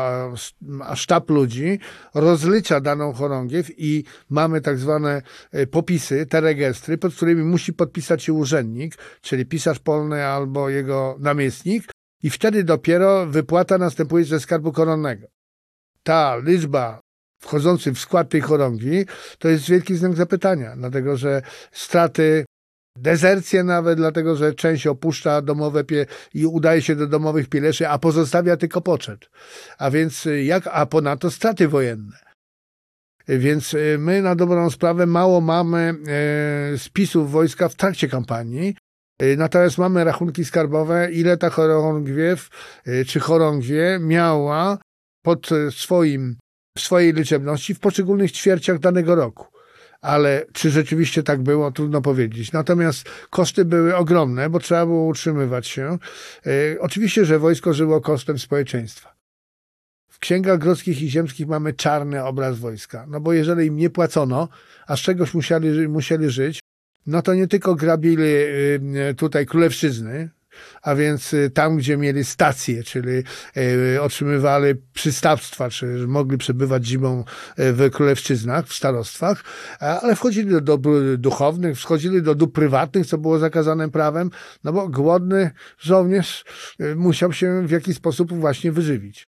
[0.95, 1.79] sztab ludzi
[2.13, 5.21] rozlicza daną chorągiew i mamy tak zwane
[5.51, 11.17] e, popisy, te registry, pod którymi musi podpisać się urzędnik, czyli pisarz polny albo jego
[11.19, 11.83] namiestnik
[12.23, 15.27] i wtedy dopiero wypłata następuje ze skarbu koronnego.
[16.03, 16.99] Ta liczba
[17.39, 19.05] wchodzących w skład tej chorągwi
[19.39, 22.45] to jest wielki znak zapytania, dlatego że straty
[22.97, 27.99] Dezercję nawet, dlatego że część opuszcza domowe pie i udaje się do domowych pieleszy, a
[27.99, 29.29] pozostawia tylko poczet.
[29.77, 32.17] A więc y, jak, a ponadto straty wojenne.
[33.27, 35.93] Więc y, my na dobrą sprawę mało mamy
[36.73, 38.75] e, spisów wojska w trakcie kampanii,
[39.21, 42.49] y, Natomiast mamy rachunki skarbowe, ile ta chorągwiew
[43.07, 44.77] czy chorągwie miała
[45.23, 46.37] pod swoim,
[46.77, 49.50] w swojej liczebności w poszczególnych ćwierciach danego roku
[50.01, 52.51] ale czy rzeczywiście tak było, trudno powiedzieć.
[52.51, 55.97] Natomiast koszty były ogromne, bo trzeba było utrzymywać się.
[56.45, 59.15] E, oczywiście, że wojsko żyło kosztem społeczeństwa.
[60.09, 64.49] W księgach grodzkich i ziemskich mamy czarny obraz wojska, no bo jeżeli im nie płacono,
[64.87, 66.59] a z czegoś musieli, musieli żyć,
[67.05, 70.29] no to nie tylko grabili y, tutaj królewszczyzny,
[70.81, 73.23] a więc y, tam, gdzie mieli stacje, czyli
[73.95, 79.43] y, otrzymywali przystawstwa, czy mogli przebywać zimą y, w królewszczyznach, w starostwach,
[79.79, 84.29] ale wchodzili do dóbr duchownych, wchodzili do dóbr prywatnych, co było zakazane prawem,
[84.63, 86.45] no bo głodny żołnierz
[86.95, 89.27] musiał się w jakiś sposób właśnie wyżywić.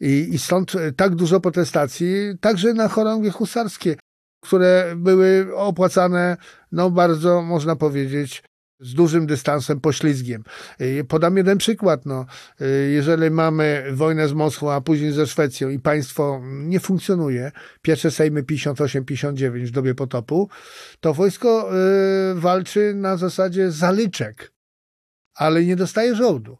[0.00, 2.08] I, I stąd tak dużo protestacji,
[2.40, 3.96] także na chorągwie husarskie.
[4.44, 6.36] które były opłacane,
[6.72, 8.42] no bardzo można powiedzieć,
[8.80, 10.44] z dużym dystansem, poślizgiem.
[10.80, 12.06] Y, podam jeden przykład.
[12.06, 12.26] No,
[12.60, 17.52] y, jeżeli mamy wojnę z Moskwą, a później ze Szwecją i państwo nie funkcjonuje,
[17.82, 20.48] pierwsze Sejmy 58-59 w dobie potopu,
[21.00, 21.70] to wojsko
[22.30, 24.52] y, walczy na zasadzie zaliczek,
[25.34, 26.58] ale nie dostaje żołdu.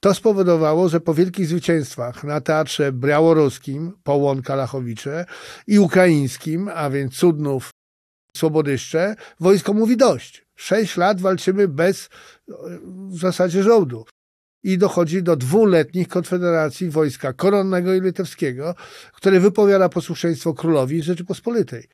[0.00, 5.24] To spowodowało, że po wielkich zwycięstwach na teatrze białoruskim, Połon Kalachowicze
[5.66, 7.70] i ukraińskim, a więc Cudnów,
[8.36, 10.45] Słobodyszcze, wojsko mówi dość.
[10.56, 12.08] Sześć lat walczymy bez
[13.08, 14.04] w zasadzie żołdu.
[14.62, 18.74] I dochodzi do dwuletnich konfederacji wojska koronnego i litewskiego,
[19.12, 21.88] które wypowiada posłuszeństwo królowi Rzeczypospolitej.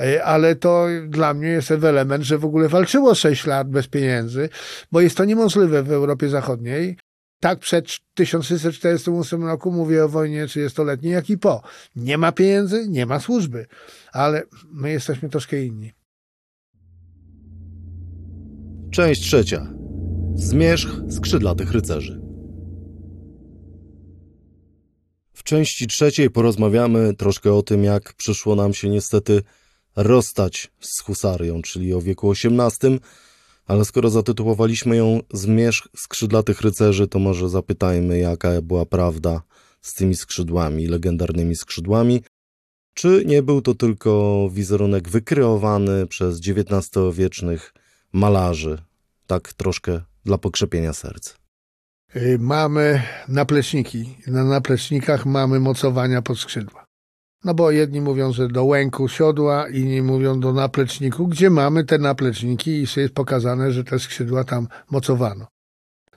[0.00, 4.48] E, ale to dla mnie jest element, że w ogóle walczyło sześć lat bez pieniędzy,
[4.92, 6.96] bo jest to niemożliwe w Europie Zachodniej.
[7.40, 11.62] Tak przed 1648 roku mówię o wojnie 30-letniej, jak i po.
[11.96, 13.66] Nie ma pieniędzy, nie ma służby,
[14.12, 14.42] ale
[14.72, 15.92] my jesteśmy troszkę inni.
[18.94, 19.74] Część trzecia.
[20.34, 22.20] Zmierzch skrzydlatych rycerzy.
[25.32, 29.42] W części trzeciej porozmawiamy troszkę o tym, jak przyszło nam się niestety
[29.96, 33.00] rozstać z husarią, czyli o wieku XVIII,
[33.66, 39.42] ale skoro zatytułowaliśmy ją Zmierzch skrzydlatych rycerzy, to może zapytajmy, jaka była prawda
[39.80, 42.22] z tymi skrzydłami, legendarnymi skrzydłami.
[42.94, 47.72] Czy nie był to tylko wizerunek wykreowany przez XIX-wiecznych
[48.14, 48.78] malarzy,
[49.26, 51.34] tak troszkę dla pokrzepienia serc.
[52.16, 54.18] Y, mamy napleczniki.
[54.26, 56.84] Na naplecznikach mamy mocowania pod skrzydła.
[57.44, 61.98] No bo jedni mówią, że do łęku siodła, inni mówią do napleczniku, gdzie mamy te
[61.98, 65.46] napleczniki i jest pokazane, że te skrzydła tam mocowano.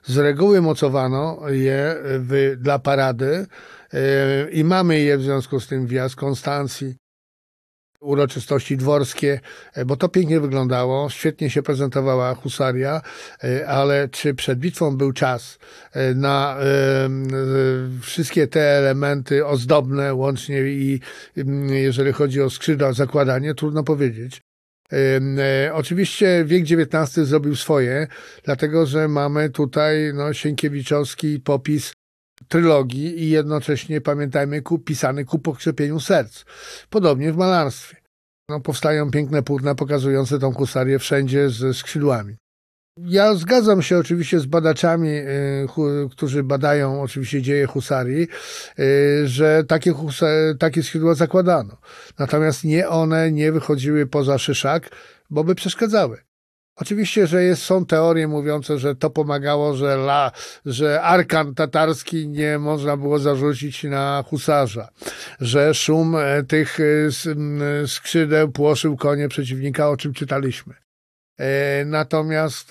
[0.04, 3.46] Z reguły mocowano je w, dla parady
[3.92, 4.00] yy,
[4.50, 6.96] i mamy je w związku z tym wjazd Konstancji,
[8.00, 9.40] uroczystości dworskie,
[9.74, 13.00] e, bo to pięknie wyglądało, świetnie się prezentowała husaria,
[13.44, 15.58] e, ale czy przed bitwą był czas
[15.92, 16.58] e, na
[18.00, 21.00] wszystkie te elementy ozdobne, łącznie i
[21.70, 24.40] jeżeli chodzi o skrzydła, zakładanie, trudno powiedzieć.
[25.72, 28.06] Oczywiście wiek XIX zrobił swoje,
[28.44, 31.92] dlatego że mamy tutaj no, Sienkiewiczowski popis
[32.48, 36.44] trylogii i jednocześnie pamiętajmy ku, pisany ku pokrzepieniu serc.
[36.90, 37.96] Podobnie w malarstwie.
[38.48, 42.36] No, powstają piękne płótna pokazujące tą husarię wszędzie ze skrzydłami.
[42.98, 45.66] Ja zgadzam się oczywiście z badaczami, y,
[46.10, 48.28] którzy badają oczywiście dzieje husarii,
[48.78, 49.94] y, że takie,
[50.58, 51.76] takie skrzydła zakładano.
[52.18, 54.90] Natomiast nie one nie wychodziły poza szyszak,
[55.30, 56.27] bo by przeszkadzały.
[56.80, 60.32] Oczywiście, że jest, są teorie mówiące, że to pomagało, że, la,
[60.66, 64.88] że arkan tatarski nie można było zarzucić na husarza,
[65.40, 66.84] że szum e, tych e,
[67.86, 70.74] skrzydeł płoszył konie przeciwnika, o czym czytaliśmy.
[71.38, 72.70] E, natomiast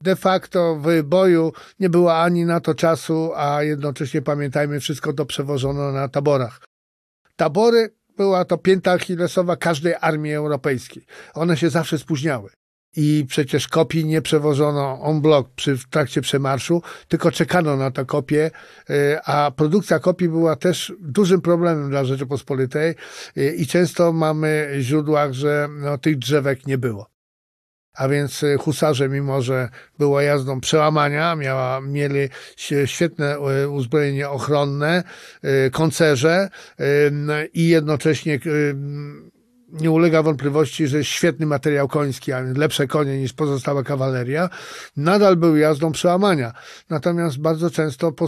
[0.00, 5.26] de facto w boju nie było ani na to czasu, a jednocześnie pamiętajmy, wszystko to
[5.26, 6.60] przewożono na taborach.
[7.36, 11.06] Tabory była to pięta achillesowa każdej armii europejskiej.
[11.34, 12.50] One się zawsze spóźniały
[12.96, 18.04] i przecież kopii nie przewożono on block przy, w trakcie przemarszu, tylko czekano na te
[18.04, 18.50] kopie,
[18.90, 22.94] y, a produkcja kopii była też dużym problemem dla Rzeczypospolitej
[23.36, 27.12] y, i często mamy w źródłach, że no, tych drzewek nie było.
[27.94, 29.68] A więc y, husarze, mimo że
[29.98, 32.28] było jazdą przełamania, miała, mieli
[32.86, 35.04] świetne uzbrojenie ochronne,
[35.72, 36.48] koncerze
[37.54, 38.38] i jednocześnie
[39.72, 44.48] nie ulega wątpliwości, że świetny materiał koński, a lepsze konie niż pozostała kawaleria,
[44.96, 46.52] nadal był jazdą przełamania.
[46.90, 48.26] Natomiast bardzo często po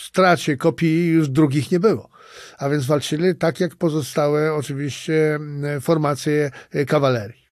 [0.00, 2.08] stracie kopii już drugich nie było.
[2.58, 5.38] A więc walczyli tak jak pozostałe oczywiście
[5.80, 6.50] formacje
[6.86, 7.44] kawalerii.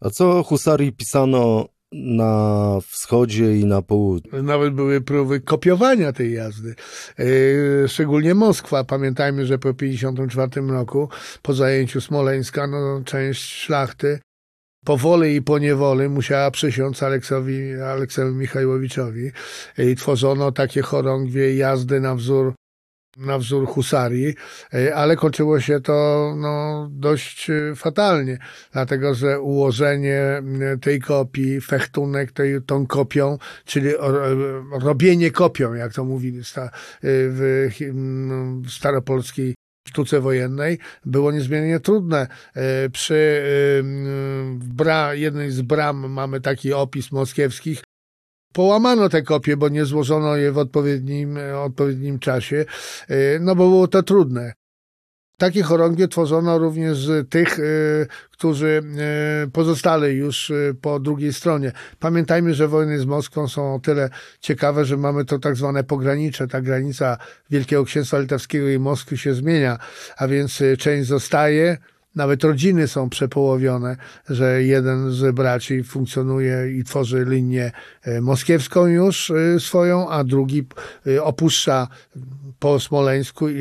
[0.00, 4.42] A co husarii pisano na wschodzie i na południu.
[4.42, 6.74] Nawet były próby kopiowania tej jazdy.
[7.18, 8.84] E, szczególnie Moskwa.
[8.84, 11.08] Pamiętajmy, że po 1954 roku,
[11.42, 14.18] po zajęciu Smoleńska, no, część szlachty
[14.84, 19.30] powoli i po niewoli musiała przysiąc Aleksowi, Aleksowi Michajłowiczowi
[19.78, 22.54] i tworzono takie chorągwie jazdy na wzór
[23.18, 24.34] na wzór husarii,
[24.74, 28.38] e, ale kończyło się to no, dość e, fatalnie,
[28.72, 30.42] dlatego że ułożenie
[30.80, 33.90] tej kopii, fechtunek tej, tą kopią, czyli
[34.72, 36.42] robienie kopią, jak to mówili
[37.02, 37.68] w
[38.68, 39.54] staropolskiej
[39.88, 42.26] sztuce wojennej było niezmiernie trudne.
[42.54, 43.42] E, przy
[44.54, 47.82] bra, jednej z bram mamy taki opis moskiewskich,
[48.52, 52.64] połamano te kopie, bo nie złożono je w odpowiednim, odpowiednim czasie,
[53.08, 54.52] e, no bo było to trudne.
[55.38, 58.82] Takie chorągie tworzono również z tych, y, którzy
[59.52, 61.72] pozostali już po drugiej stronie.
[61.98, 66.48] Pamiętajmy, że wojny z Moskwą są o tyle ciekawe, że mamy to tak zwane pogranicze.
[66.48, 67.18] Ta granica
[67.50, 69.78] Wielkiego Księstwa Litewskiego i Moskwy się zmienia,
[70.16, 71.78] a więc część zostaje,
[72.18, 73.96] nawet rodziny są przepołowione,
[74.28, 80.66] że jeden z braci funkcjonuje i tworzy linię e, moskiewską już e, swoją, a drugi
[81.06, 81.88] e, opuszcza
[82.58, 83.54] po Smoleńsku i,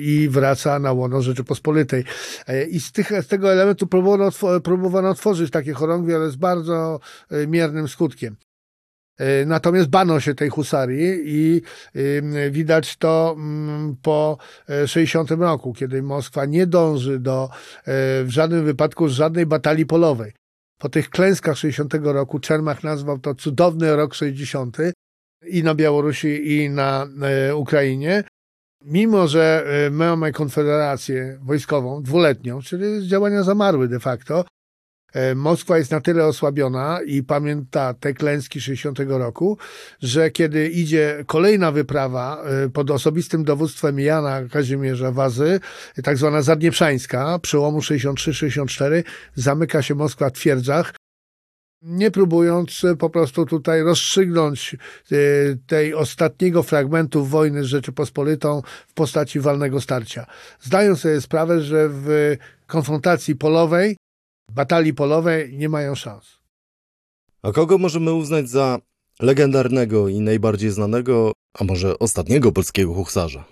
[0.00, 2.04] i wraca na łono Rzeczypospolitej.
[2.70, 4.30] I z, tych, z tego elementu próbowano,
[4.64, 7.00] próbowano tworzyć takie chorągwie, ale z bardzo
[7.48, 8.36] miernym skutkiem.
[9.20, 11.62] E, natomiast bano się tej husarii i
[12.50, 14.38] widać to mm, po
[14.86, 17.50] 60 e, roku, kiedy Moskwa nie dąży do e,
[18.24, 20.32] w żadnym wypadku żadnej batalii polowej.
[20.78, 24.76] Po tych klęskach 60 roku Czermach nazwał to cudowny rok 60
[25.46, 27.06] i na Białorusi i na
[27.54, 28.24] Ukrainie.
[28.84, 34.44] Mimo, że mamy konfederację wojskową dwuletnią, czyli działania zamarły de facto,
[35.34, 39.58] Moskwa jest na tyle osłabiona i pamięta te klęski 60 roku,
[40.02, 45.60] że kiedy idzie kolejna wyprawa e, pod osobistym dowództwem Jana Kazimierza Wazy,
[46.02, 49.02] tak zwana Zadnieprzańska, przełomu 63-64,
[49.34, 50.94] zamyka się Moskwa w twierdzach,
[51.82, 55.16] nie próbując po prostu tutaj rozstrzygnąć e,
[55.66, 60.26] tej ostatniego fragmentu wojny z Rzeczypospolitą w postaci walnego starcia.
[60.60, 62.36] Zdają sobie sprawę, że w
[62.66, 63.96] konfrontacji polowej
[64.54, 66.40] batalii polowej nie mają szans.
[67.42, 68.78] A kogo możemy uznać za
[69.20, 73.44] legendarnego i najbardziej znanego, a może ostatniego polskiego huksarza?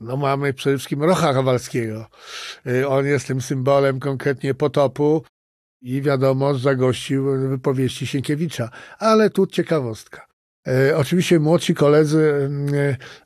[0.00, 2.06] No mamy przede wszystkim Rocha Kowalskiego.
[2.66, 5.22] Y, on jest tym symbolem konkretnie potopu
[5.82, 8.70] i wiadomo, zagościł wypowieści Sienkiewicza.
[8.98, 10.26] Ale tu ciekawostka.
[10.68, 12.50] E, oczywiście młodsi koledzy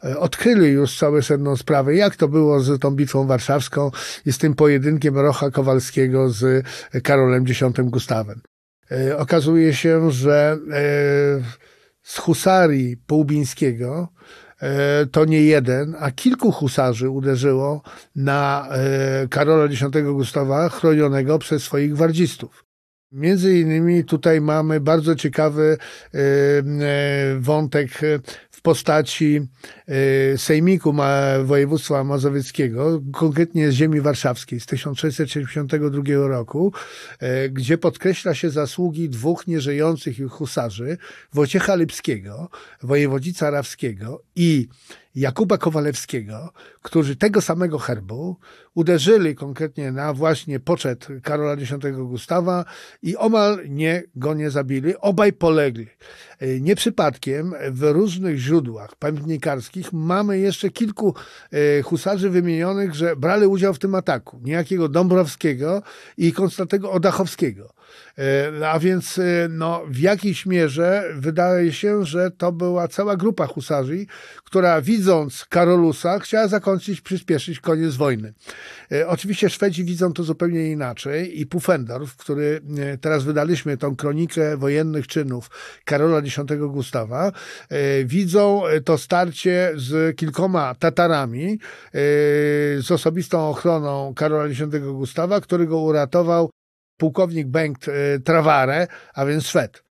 [0.05, 3.91] e, odkryli już całe sedno sprawy, jak to było z tą bitwą warszawską
[4.27, 6.67] i z tym pojedynkiem Rocha Kowalskiego z
[7.03, 8.41] Karolem X Gustawem.
[8.91, 10.59] E, okazuje się, że
[12.03, 14.09] z husarii Połubińskiego
[15.13, 17.83] to nie jeden, a kilku husarzy uderzyło
[18.17, 18.69] na
[19.31, 22.68] Karola X Gustawa, chronionego przez swoich gwardzistów.
[23.13, 25.77] Między innymi tutaj mamy bardzo ciekawy
[26.15, 26.63] e, e,
[27.41, 28.01] wątek
[28.51, 29.41] w postaci
[30.35, 30.95] e, Sejmiku
[31.45, 36.73] Województwa Mazowieckiego, konkretnie z ziemi warszawskiej z 1672 roku,
[37.51, 40.99] gdzie podkreśla się zasługi dwóch nieżyjących husarzy,
[41.33, 42.49] Wojciecha Lipskiego,
[42.83, 44.69] wojewodzica Rawskiego i
[45.19, 46.53] Jakuba Kowalewskiego,
[46.83, 48.37] którzy tego samego herbu
[48.75, 52.65] uderzyli konkretnie na właśnie poczet Karola X Gustawa
[53.03, 54.97] i omal nie go nie zabili.
[54.97, 55.87] Obaj polegli.
[56.39, 61.15] E, nie przypadkiem w różnych źródłach pamiętnikarskich mamy jeszcze kilku
[61.51, 64.41] e, husarzy wymienionych, że brali udział w tym ataku.
[64.43, 65.83] Niejakiego Dąbrowskiego
[66.17, 67.78] i Konstantego Odachowskiego.
[68.19, 74.07] E, a więc no, w jakiejś mierze wydaje się, że to była cała grupa husarzy,
[74.45, 78.35] która widząc Karolusa chciała zakończyć, przyspieszyć koniec wojny.
[79.07, 82.61] Oczywiście Szwedzi widzą to zupełnie inaczej i Pufendorf, który
[83.01, 85.51] teraz wydaliśmy tą kronikę wojennych czynów
[85.85, 87.33] Karola X Gustawa,
[87.69, 91.59] e, widzą to starcie z kilkoma Tatarami, e,
[92.83, 94.61] z osobistą ochroną Karola X
[94.93, 96.51] Gustawa, który go uratował
[96.99, 99.89] pułkownik Bengt e, Travare, a więc Szwed.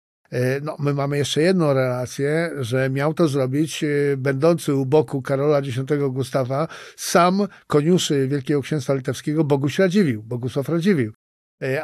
[0.63, 3.85] No, my mamy jeszcze jedną relację, że miał to zrobić
[4.17, 5.69] będący u boku Karola X
[6.11, 11.13] Gustawa sam koniuszy Wielkiego Księstwa Litewskiego Boguś Radziwił, Bogusław Radziwił.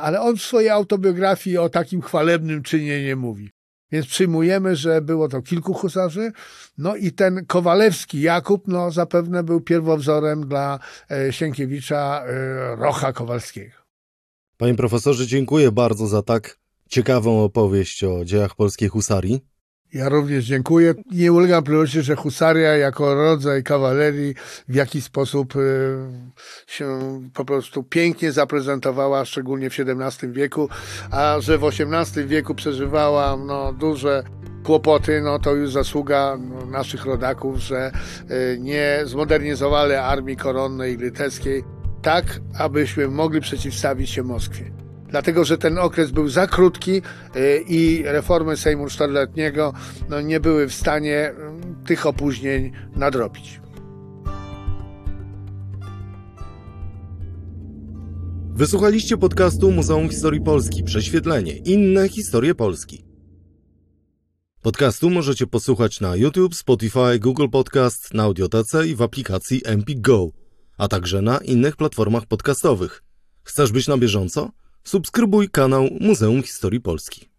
[0.00, 3.50] Ale on w swojej autobiografii o takim chwalebnym czynie nie mówi.
[3.92, 6.32] Więc przyjmujemy, że było to kilku husarzy.
[6.78, 10.78] No i ten Kowalewski Jakub, no zapewne był pierwowzorem dla
[11.10, 13.79] e, Sienkiewicza e, Rocha Kowalskiego.
[14.60, 16.58] Panie profesorze, dziękuję bardzo za tak
[16.88, 19.44] ciekawą opowieść o dziejach polskiej husarii.
[19.92, 20.94] Ja również dziękuję.
[21.10, 24.34] Nie ulegam wątpliwości, że husaria jako rodzaj kawalerii
[24.68, 25.60] w jakiś sposób e,
[26.66, 26.98] się
[27.34, 30.68] po prostu pięknie zaprezentowała, szczególnie w XVII wieku,
[31.10, 34.24] a że w XVIII wieku przeżywała no, duże
[34.64, 37.92] kłopoty, no to już zasługa no, naszych rodaków, że
[38.28, 44.80] e, nie zmodernizowali armii koronnej litewskiej tak, abyśmy mogli przeciwstawić się Moskwie
[45.10, 47.02] dlatego że ten okres był za krótki
[47.36, 49.72] y, i reformy Sejmu Czteroletniego
[50.08, 51.34] no, nie były w stanie
[51.86, 53.60] tych opóźnień nadrobić.
[58.54, 61.56] Wysłuchaliście podcastu Muzeum Historii Polski Prześwietlenie.
[61.56, 63.04] Inne historie Polski.
[64.62, 70.30] Podcastu możecie posłuchać na YouTube, Spotify, Google Podcast, na Audiotece i w aplikacji Empik Go
[70.80, 73.02] a także na innych platformach podcastowych.
[73.42, 74.50] Chcesz być na bieżąco?
[74.84, 77.29] Subskrybuj kanał Muzeum Historii Polski.